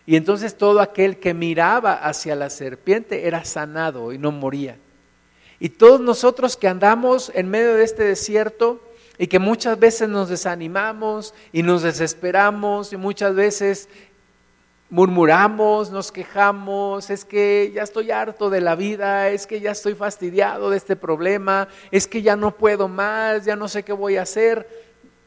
[0.05, 4.77] y entonces todo aquel que miraba hacia la serpiente era sanado y no moría.
[5.59, 8.81] Y todos nosotros que andamos en medio de este desierto
[9.21, 13.89] y que muchas veces nos desanimamos y nos desesperamos y muchas veces
[14.89, 19.93] murmuramos, nos quejamos, es que ya estoy harto de la vida, es que ya estoy
[19.93, 24.17] fastidiado de este problema, es que ya no puedo más, ya no sé qué voy
[24.17, 24.67] a hacer.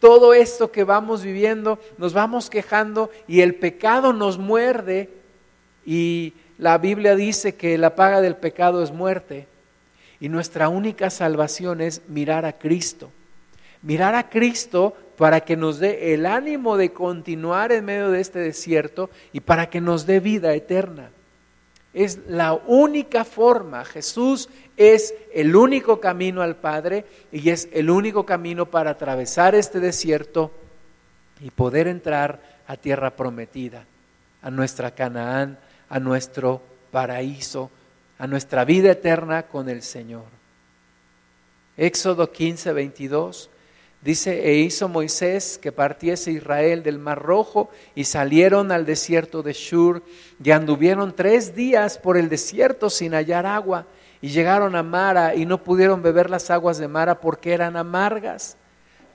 [0.01, 5.11] Todo esto que vamos viviendo, nos vamos quejando y el pecado nos muerde
[5.87, 9.47] y la Biblia dice que la paga del pecado es muerte
[10.19, 13.13] y nuestra única salvación es mirar a Cristo.
[13.81, 18.41] Mirar a Cristo para que nos dé el ánimo de continuar en medio de este
[18.41, 21.11] desierto y para que nos dé vida eterna.
[21.95, 23.85] Es la única forma.
[23.85, 29.79] Jesús es el único camino al Padre y es el único camino para atravesar este
[29.79, 30.51] desierto
[31.39, 33.87] y poder entrar a tierra prometida,
[34.43, 35.57] a nuestra Canaán,
[35.89, 37.71] a nuestro paraíso,
[38.19, 40.25] a nuestra vida eterna con el Señor.
[41.77, 43.51] Éxodo 15, 22.
[44.03, 49.53] Dice, e hizo Moisés que partiese Israel del Mar Rojo y salieron al desierto de
[49.53, 50.03] Shur
[50.43, 53.87] y anduvieron tres días por el desierto sin hallar agua
[54.21, 58.57] y llegaron a Mara y no pudieron beber las aguas de Mara porque eran amargas.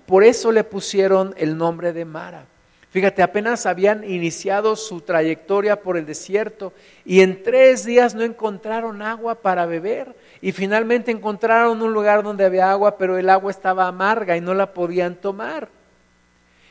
[0.05, 2.45] Por eso le pusieron el nombre de Mara.
[2.89, 6.71] Fíjate, apenas habían iniciado su trayectoria por el desierto
[7.03, 12.45] y en tres días no encontraron agua para beber y finalmente encontraron un lugar donde
[12.45, 15.69] había agua, pero el agua estaba amarga y no la podían tomar.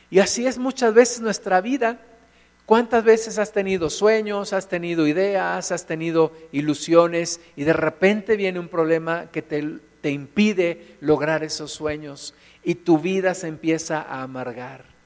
[0.09, 1.99] Y así es muchas veces nuestra vida.
[2.65, 8.59] ¿Cuántas veces has tenido sueños, has tenido ideas, has tenido ilusiones y de repente viene
[8.59, 14.21] un problema que te, te impide lograr esos sueños y tu vida se empieza a
[14.21, 14.97] amargar?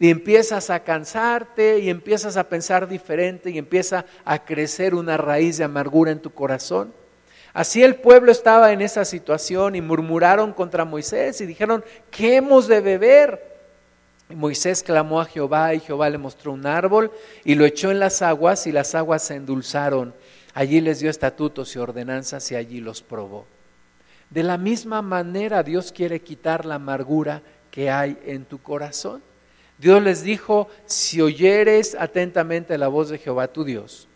[0.00, 5.58] y empiezas a cansarte y empiezas a pensar diferente y empieza a crecer una raíz
[5.58, 6.92] de amargura en tu corazón.
[7.58, 12.68] Así el pueblo estaba en esa situación y murmuraron contra Moisés y dijeron, ¿qué hemos
[12.68, 13.58] de beber?
[14.30, 17.10] Y Moisés clamó a Jehová y Jehová le mostró un árbol
[17.44, 20.14] y lo echó en las aguas y las aguas se endulzaron.
[20.54, 23.44] Allí les dio estatutos y ordenanzas y allí los probó.
[24.30, 27.42] De la misma manera Dios quiere quitar la amargura
[27.72, 29.20] que hay en tu corazón.
[29.78, 34.06] Dios les dijo, si oyeres atentamente la voz de Jehová tu Dios,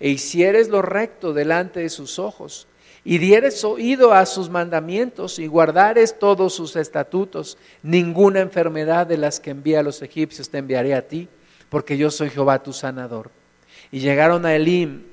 [0.00, 2.66] e hicieres lo recto delante de sus ojos,
[3.10, 9.40] y dieres oído a sus mandamientos y guardares todos sus estatutos, ninguna enfermedad de las
[9.40, 11.26] que envía a los egipcios te enviaré a ti,
[11.70, 13.30] porque yo soy Jehová tu sanador.
[13.90, 15.04] Y llegaron a Elim,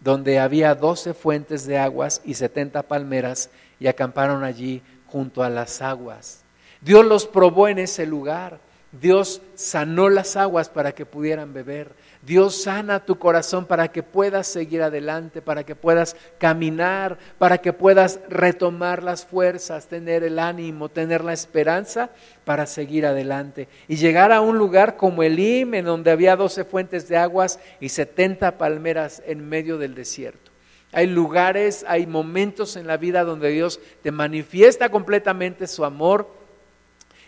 [0.00, 5.80] donde había doce fuentes de aguas y setenta palmeras, y acamparon allí junto a las
[5.80, 6.42] aguas.
[6.80, 8.58] Dios los probó en ese lugar.
[9.00, 11.92] Dios sanó las aguas para que pudieran beber.
[12.24, 17.72] Dios sana tu corazón para que puedas seguir adelante, para que puedas caminar, para que
[17.72, 22.10] puedas retomar las fuerzas, tener el ánimo, tener la esperanza
[22.44, 23.68] para seguir adelante.
[23.88, 27.90] Y llegar a un lugar como Elim, en donde había doce fuentes de aguas y
[27.90, 30.50] setenta palmeras en medio del desierto.
[30.92, 36.43] Hay lugares, hay momentos en la vida donde Dios te manifiesta completamente su amor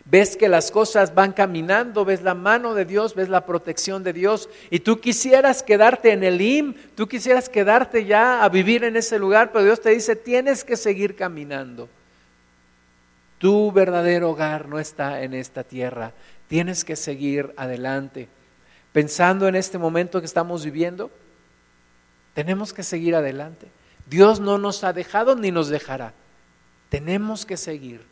[0.06, 4.12] ves que las cosas van caminando, ves la mano de Dios, ves la protección de
[4.12, 8.96] Dios y tú quisieras quedarte en el IM, tú quisieras quedarte ya a vivir en
[8.96, 11.88] ese lugar, pero Dios te dice, tienes que seguir caminando.
[13.38, 16.12] Tu verdadero hogar no está en esta tierra,
[16.48, 18.28] tienes que seguir adelante.
[18.92, 21.10] Pensando en este momento que estamos viviendo,
[22.32, 23.66] tenemos que seguir adelante.
[24.06, 26.14] Dios no nos ha dejado ni nos dejará.
[26.88, 28.06] Tenemos que seguir.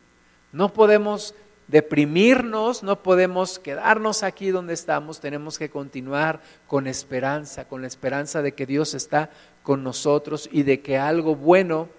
[0.51, 1.33] No podemos
[1.67, 8.41] deprimirnos, no podemos quedarnos aquí donde estamos, tenemos que continuar con esperanza, con la esperanza
[8.41, 9.29] de que Dios está
[9.63, 11.89] con nosotros y de que algo bueno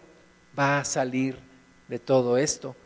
[0.59, 1.39] va a salir
[1.89, 2.77] de todo esto.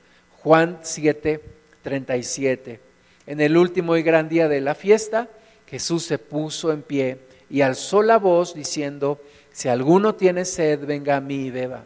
[0.42, 1.42] Juan 7,
[1.82, 2.80] 37.
[3.26, 5.28] En el último y gran día de la fiesta,
[5.66, 7.18] Jesús se puso en pie
[7.50, 9.20] y alzó la voz diciendo,
[9.52, 11.84] si alguno tiene sed, venga a mí y beba.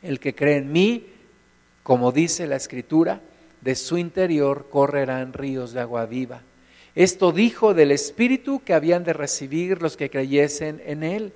[0.00, 1.06] El que cree en mí,
[1.82, 3.20] como dice la escritura,
[3.60, 6.42] de su interior correrán ríos de agua viva.
[6.94, 11.32] Esto dijo del Espíritu que habían de recibir los que creyesen en Él,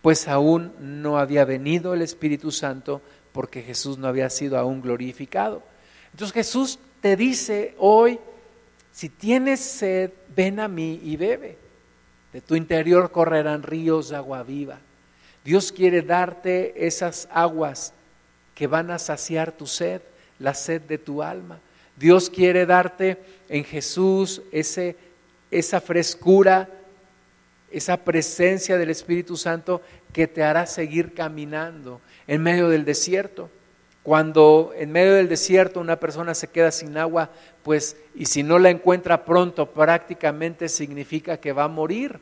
[0.00, 3.02] pues aún no había venido el Espíritu Santo
[3.32, 5.62] porque Jesús no había sido aún glorificado.
[6.12, 8.18] Entonces Jesús te dice hoy,
[8.92, 11.56] si tienes sed, ven a mí y bebe.
[12.32, 14.78] De tu interior correrán ríos de agua viva.
[15.44, 17.92] Dios quiere darte esas aguas
[18.54, 20.02] que van a saciar tu sed
[20.38, 21.58] la sed de tu alma.
[21.96, 23.18] Dios quiere darte
[23.48, 24.96] en Jesús ese,
[25.50, 26.68] esa frescura,
[27.70, 33.50] esa presencia del Espíritu Santo que te hará seguir caminando en medio del desierto.
[34.02, 37.30] Cuando en medio del desierto una persona se queda sin agua,
[37.62, 42.18] pues y si no la encuentra pronto, prácticamente significa que va a morir.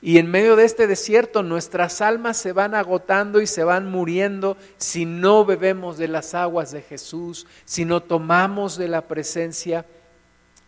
[0.00, 4.56] Y en medio de este desierto nuestras almas se van agotando y se van muriendo
[4.76, 9.84] si no bebemos de las aguas de Jesús, si no tomamos de la presencia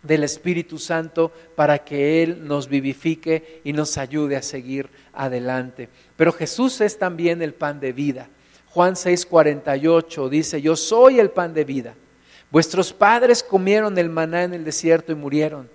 [0.02, 5.88] del Espíritu Santo para que Él nos vivifique y nos ayude a seguir adelante.
[6.16, 8.28] Pero Jesús es también el pan de vida.
[8.70, 11.94] Juan 6:48 dice, yo soy el pan de vida.
[12.50, 15.68] Vuestros padres comieron el maná en el desierto y murieron.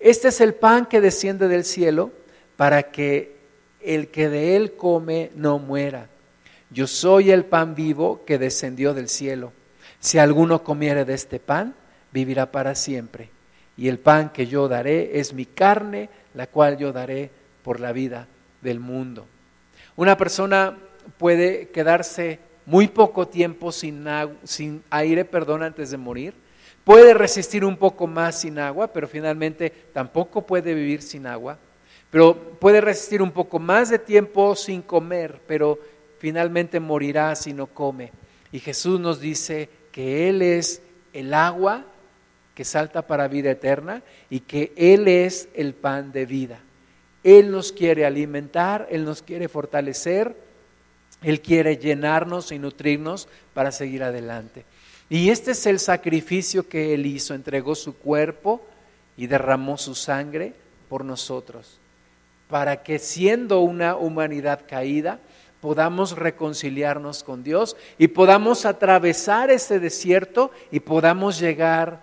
[0.00, 2.10] Este es el pan que desciende del cielo
[2.56, 3.36] para que
[3.80, 6.08] el que de él come no muera.
[6.70, 9.52] Yo soy el pan vivo que descendió del cielo.
[10.00, 11.74] Si alguno comiere de este pan,
[12.12, 13.30] vivirá para siempre.
[13.76, 17.30] Y el pan que yo daré es mi carne, la cual yo daré
[17.62, 18.26] por la vida
[18.62, 19.26] del mundo.
[19.94, 20.76] Una persona
[21.18, 24.06] puede quedarse muy poco tiempo sin,
[24.42, 26.34] sin aire, perdón, antes de morir.
[26.84, 31.58] Puede resistir un poco más sin agua, pero finalmente tampoco puede vivir sin agua
[32.16, 35.78] pero puede resistir un poco más de tiempo sin comer, pero
[36.18, 38.10] finalmente morirá si no come.
[38.50, 40.80] Y Jesús nos dice que Él es
[41.12, 41.84] el agua
[42.54, 46.58] que salta para vida eterna y que Él es el pan de vida.
[47.22, 50.34] Él nos quiere alimentar, Él nos quiere fortalecer,
[51.20, 54.64] Él quiere llenarnos y nutrirnos para seguir adelante.
[55.10, 58.66] Y este es el sacrificio que Él hizo, entregó su cuerpo
[59.18, 60.54] y derramó su sangre
[60.88, 61.78] por nosotros
[62.48, 65.18] para que siendo una humanidad caída,
[65.60, 72.00] podamos reconciliarnos con Dios y podamos atravesar ese desierto y podamos llegar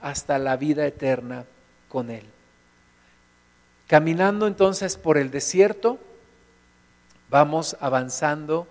[0.00, 1.46] hasta la vida eterna
[1.88, 2.26] con Él.
[3.86, 5.98] Caminando entonces por el desierto,
[7.28, 8.66] vamos avanzando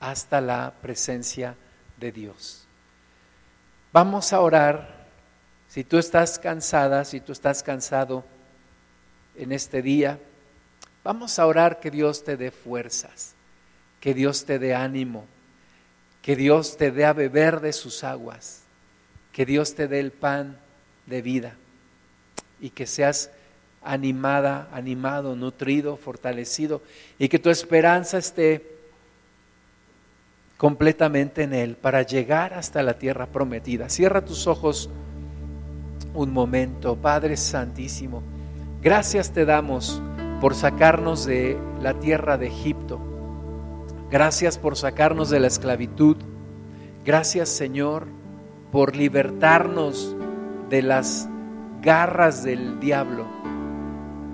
[0.00, 1.56] hasta la presencia
[1.96, 2.66] de Dios.
[3.92, 5.02] Vamos a orar.
[5.68, 8.24] Si tú estás cansada, si tú estás cansado,
[9.36, 10.18] en este día,
[11.04, 13.34] vamos a orar que Dios te dé fuerzas,
[14.00, 15.26] que Dios te dé ánimo,
[16.20, 18.62] que Dios te dé a beber de sus aguas,
[19.32, 20.58] que Dios te dé el pan
[21.06, 21.56] de vida
[22.60, 23.30] y que seas
[23.82, 26.82] animada, animado, nutrido, fortalecido
[27.18, 28.72] y que tu esperanza esté
[30.56, 33.88] completamente en Él para llegar hasta la tierra prometida.
[33.88, 34.88] Cierra tus ojos
[36.14, 38.31] un momento, Padre Santísimo.
[38.82, 40.02] Gracias te damos
[40.40, 42.98] por sacarnos de la tierra de Egipto.
[44.10, 46.16] Gracias por sacarnos de la esclavitud.
[47.04, 48.08] Gracias Señor
[48.72, 50.16] por libertarnos
[50.68, 51.28] de las
[51.80, 53.24] garras del diablo,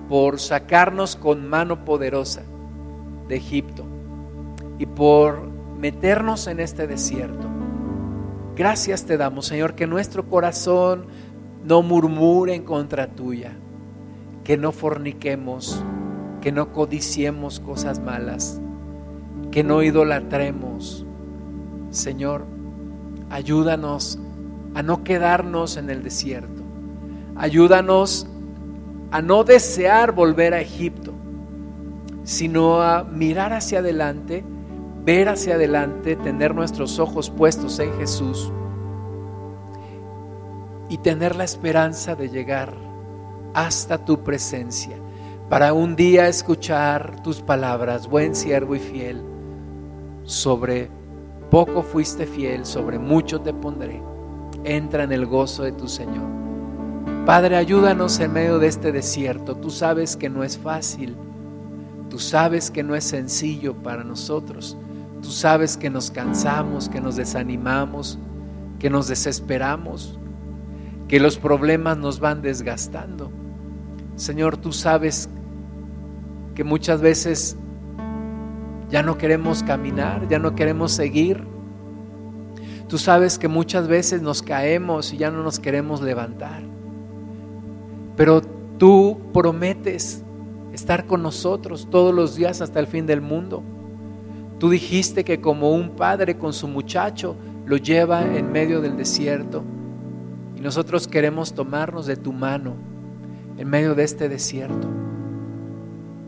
[0.09, 2.43] por sacarnos con mano poderosa
[3.29, 3.85] de Egipto
[4.79, 5.43] y por
[5.79, 7.47] meternos en este desierto.
[8.57, 11.05] Gracias te damos, Señor, que nuestro corazón
[11.65, 13.53] no murmure en contra tuya,
[14.49, 15.85] que no forniquemos,
[16.41, 18.59] que no codiciemos cosas malas,
[19.51, 21.05] que no idolatremos.
[21.91, 22.47] Señor,
[23.29, 24.19] ayúdanos
[24.75, 26.63] a no quedarnos en el desierto.
[27.37, 28.27] Ayúdanos
[29.11, 31.13] a no desear volver a Egipto,
[32.25, 34.43] sino a mirar hacia adelante,
[35.05, 38.51] ver hacia adelante, tener nuestros ojos puestos en Jesús
[40.89, 42.88] y tener la esperanza de llegar
[43.67, 44.97] hasta tu presencia
[45.49, 49.23] para un día escuchar tus palabras, buen siervo y fiel,
[50.23, 50.91] sobre
[51.51, 54.03] poco fuiste fiel, sobre mucho te pondré.
[54.65, 56.27] Entra en el gozo de tu Señor.
[57.25, 59.57] Padre, ayúdanos en medio de este desierto.
[59.57, 61.17] Tú sabes que no es fácil.
[62.11, 64.77] Tú sabes que no es sencillo para nosotros.
[65.23, 68.19] Tú sabes que nos cansamos, que nos desanimamos,
[68.79, 70.19] que nos desesperamos,
[71.09, 73.38] que los problemas nos van desgastando.
[74.19, 75.31] Señor, tú sabes
[76.57, 77.57] que muchas veces
[78.91, 81.47] ya no queremos caminar, ya no queremos seguir.
[82.89, 86.63] Tú sabes que muchas veces nos caemos y ya no nos queremos levantar.
[88.17, 88.43] Pero
[88.77, 90.25] tú prometes
[90.73, 93.63] estar con nosotros todos los días hasta el fin del mundo.
[94.59, 99.63] Tú dijiste que como un padre con su muchacho lo lleva en medio del desierto.
[100.57, 102.98] Y nosotros queremos tomarnos de tu mano
[103.59, 104.89] en medio de este desierto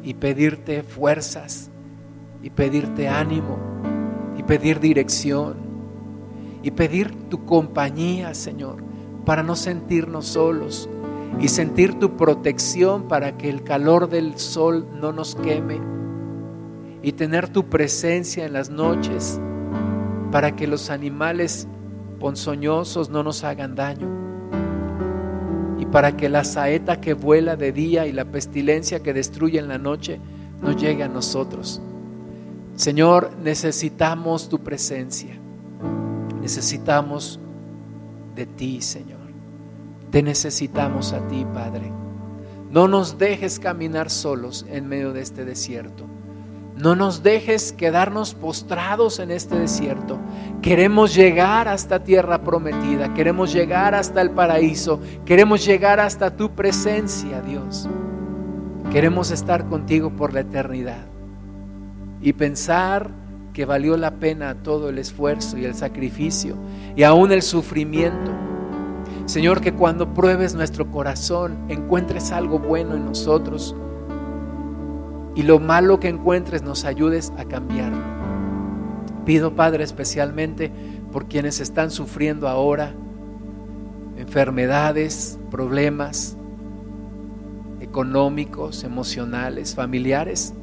[0.02, 1.70] y pedirte fuerzas
[2.42, 3.56] y pedirte ánimo
[4.36, 5.54] y pedir dirección
[6.62, 8.82] y pedir tu compañía, Señor,
[9.24, 10.88] para no sentirnos solos
[11.38, 15.80] y sentir tu protección para que el calor del sol no nos queme
[17.02, 19.40] y tener tu presencia en las noches
[20.32, 21.68] para que los animales
[22.18, 24.29] ponzoñosos no nos hagan daño
[25.92, 29.78] para que la saeta que vuela de día y la pestilencia que destruye en la
[29.78, 30.20] noche
[30.60, 31.80] no llegue a nosotros.
[32.76, 35.36] Señor, necesitamos tu presencia,
[36.40, 37.40] necesitamos
[38.34, 39.20] de ti, Señor.
[40.10, 41.92] Te necesitamos a ti, Padre.
[42.70, 46.06] No nos dejes caminar solos en medio de este desierto.
[46.80, 50.18] No nos dejes quedarnos postrados en este desierto.
[50.62, 53.12] Queremos llegar hasta tierra prometida.
[53.12, 54.98] Queremos llegar hasta el paraíso.
[55.26, 57.86] Queremos llegar hasta tu presencia, Dios.
[58.90, 61.04] Queremos estar contigo por la eternidad.
[62.22, 63.10] Y pensar
[63.52, 66.56] que valió la pena todo el esfuerzo y el sacrificio
[66.96, 68.30] y aún el sufrimiento.
[69.26, 73.76] Señor, que cuando pruebes nuestro corazón encuentres algo bueno en nosotros
[75.34, 78.02] y lo malo que encuentres nos ayudes a cambiarlo.
[79.24, 80.72] Pido, Padre, especialmente
[81.12, 82.94] por quienes están sufriendo ahora
[84.16, 86.36] enfermedades, problemas
[87.80, 90.54] económicos, emocionales, familiares.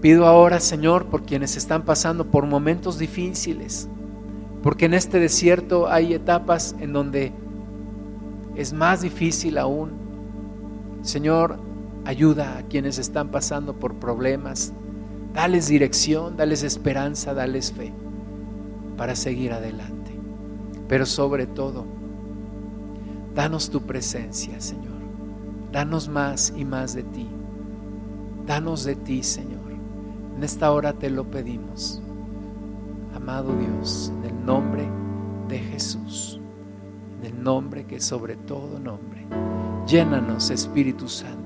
[0.00, 3.88] Pido ahora, Señor, por quienes están pasando por momentos difíciles,
[4.62, 7.32] porque en este desierto hay etapas en donde
[8.54, 9.92] es más difícil aún.
[11.02, 11.58] Señor,
[12.06, 14.74] Ayuda a quienes están pasando por problemas.
[15.32, 17.92] Dales dirección, dales esperanza, dales fe
[18.98, 20.12] para seguir adelante.
[20.86, 21.86] Pero sobre todo,
[23.34, 24.92] danos tu presencia, Señor.
[25.72, 27.26] Danos más y más de ti.
[28.46, 29.72] Danos de ti, Señor.
[30.36, 32.02] En esta hora te lo pedimos.
[33.14, 34.86] Amado Dios, en el nombre
[35.48, 36.38] de Jesús,
[37.18, 39.26] en el nombre que sobre todo nombre.
[39.86, 41.43] Llénanos, Espíritu Santo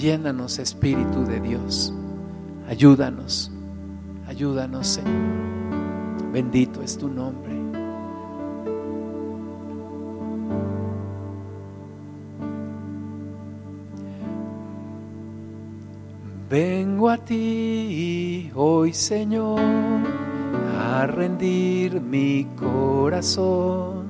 [0.00, 1.92] Llénanos, Espíritu de Dios.
[2.66, 3.52] Ayúdanos,
[4.26, 5.12] ayúdanos, Señor.
[6.32, 7.52] Bendito es tu nombre.
[16.48, 19.60] Vengo a ti hoy, Señor,
[20.78, 24.06] a rendir mi corazón.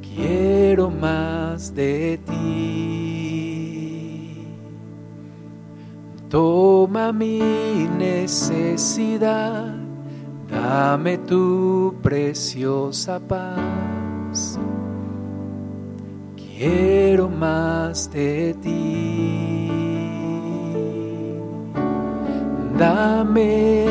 [0.00, 2.99] Quiero más de ti.
[6.30, 9.74] Toma mi necesidad,
[10.48, 14.56] dame tu preciosa paz.
[16.60, 19.70] quiero más de ti.
[22.78, 23.86] Dame,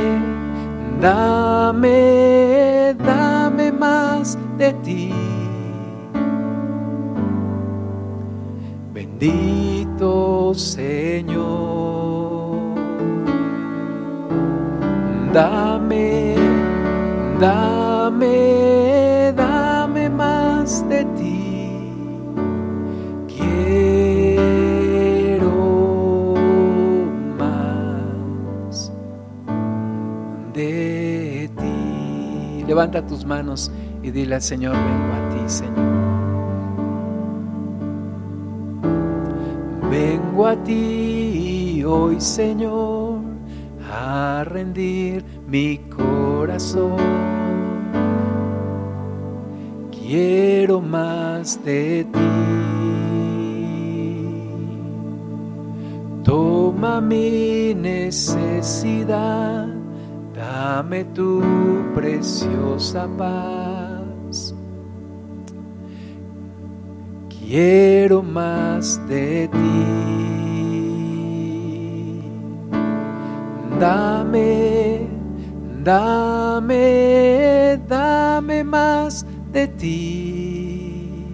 [1.02, 5.14] dame, dame más de ti.
[8.94, 11.09] Bendito Señor,
[15.40, 16.36] dame,
[17.40, 21.80] dame, dame más de ti.
[23.28, 24.74] Quiero
[27.38, 28.92] más
[30.54, 32.64] de ti.
[32.68, 33.72] Levanta tus manos
[34.04, 35.90] y dile al Señor, vengo a ti, Señor.
[39.90, 42.99] Vengo a ti hoy, Señor,
[44.44, 46.98] rendir mi corazón.
[49.92, 52.20] Quiero más de ti.
[56.24, 59.68] Toma mi necesidad,
[60.34, 61.42] dame tu
[61.94, 64.56] preciosa paz.
[67.30, 70.39] Quiero más de ti.
[73.80, 75.08] Dame,
[75.84, 81.34] dame, dame más de ti.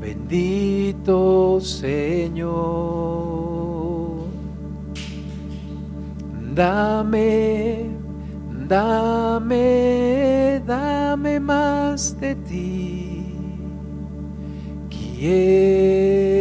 [0.00, 3.00] Bendito Señor.
[6.54, 7.90] Dame,
[8.68, 13.34] dame, dame más de ti.
[14.88, 16.39] Quiero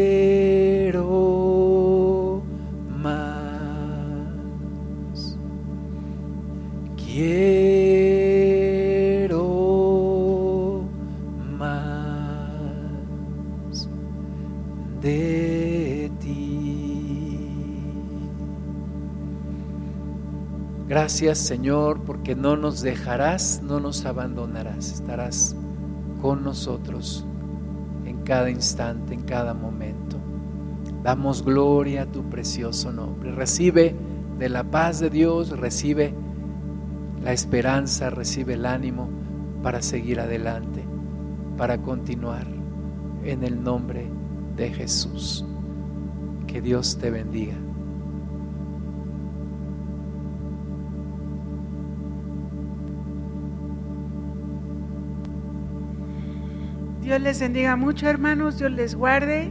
[21.10, 25.55] Gracias Señor porque no nos dejarás, no nos abandonarás, estarás
[26.22, 27.26] con nosotros
[28.05, 30.18] en cada instante, en cada momento.
[31.01, 33.32] Damos gloria a tu precioso nombre.
[33.32, 33.95] Recibe
[34.38, 36.14] de la paz de Dios, recibe
[37.24, 39.10] la esperanza, recibe el ánimo
[39.64, 40.84] para seguir adelante,
[41.57, 42.45] para continuar
[43.24, 44.07] en el nombre
[44.55, 45.43] de Jesús.
[46.45, 47.55] Que Dios te bendiga.
[57.10, 58.60] Dios les bendiga mucho, hermanos.
[58.60, 59.49] Dios les guarde.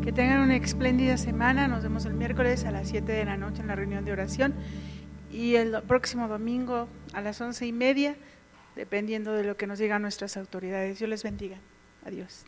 [0.00, 1.66] Que tengan una espléndida semana.
[1.66, 4.54] Nos vemos el miércoles a las 7 de la noche en la reunión de oración.
[5.28, 8.14] Y el próximo domingo a las once y media,
[8.76, 11.00] dependiendo de lo que nos digan nuestras autoridades.
[11.00, 11.56] Dios les bendiga.
[12.06, 12.44] Adiós.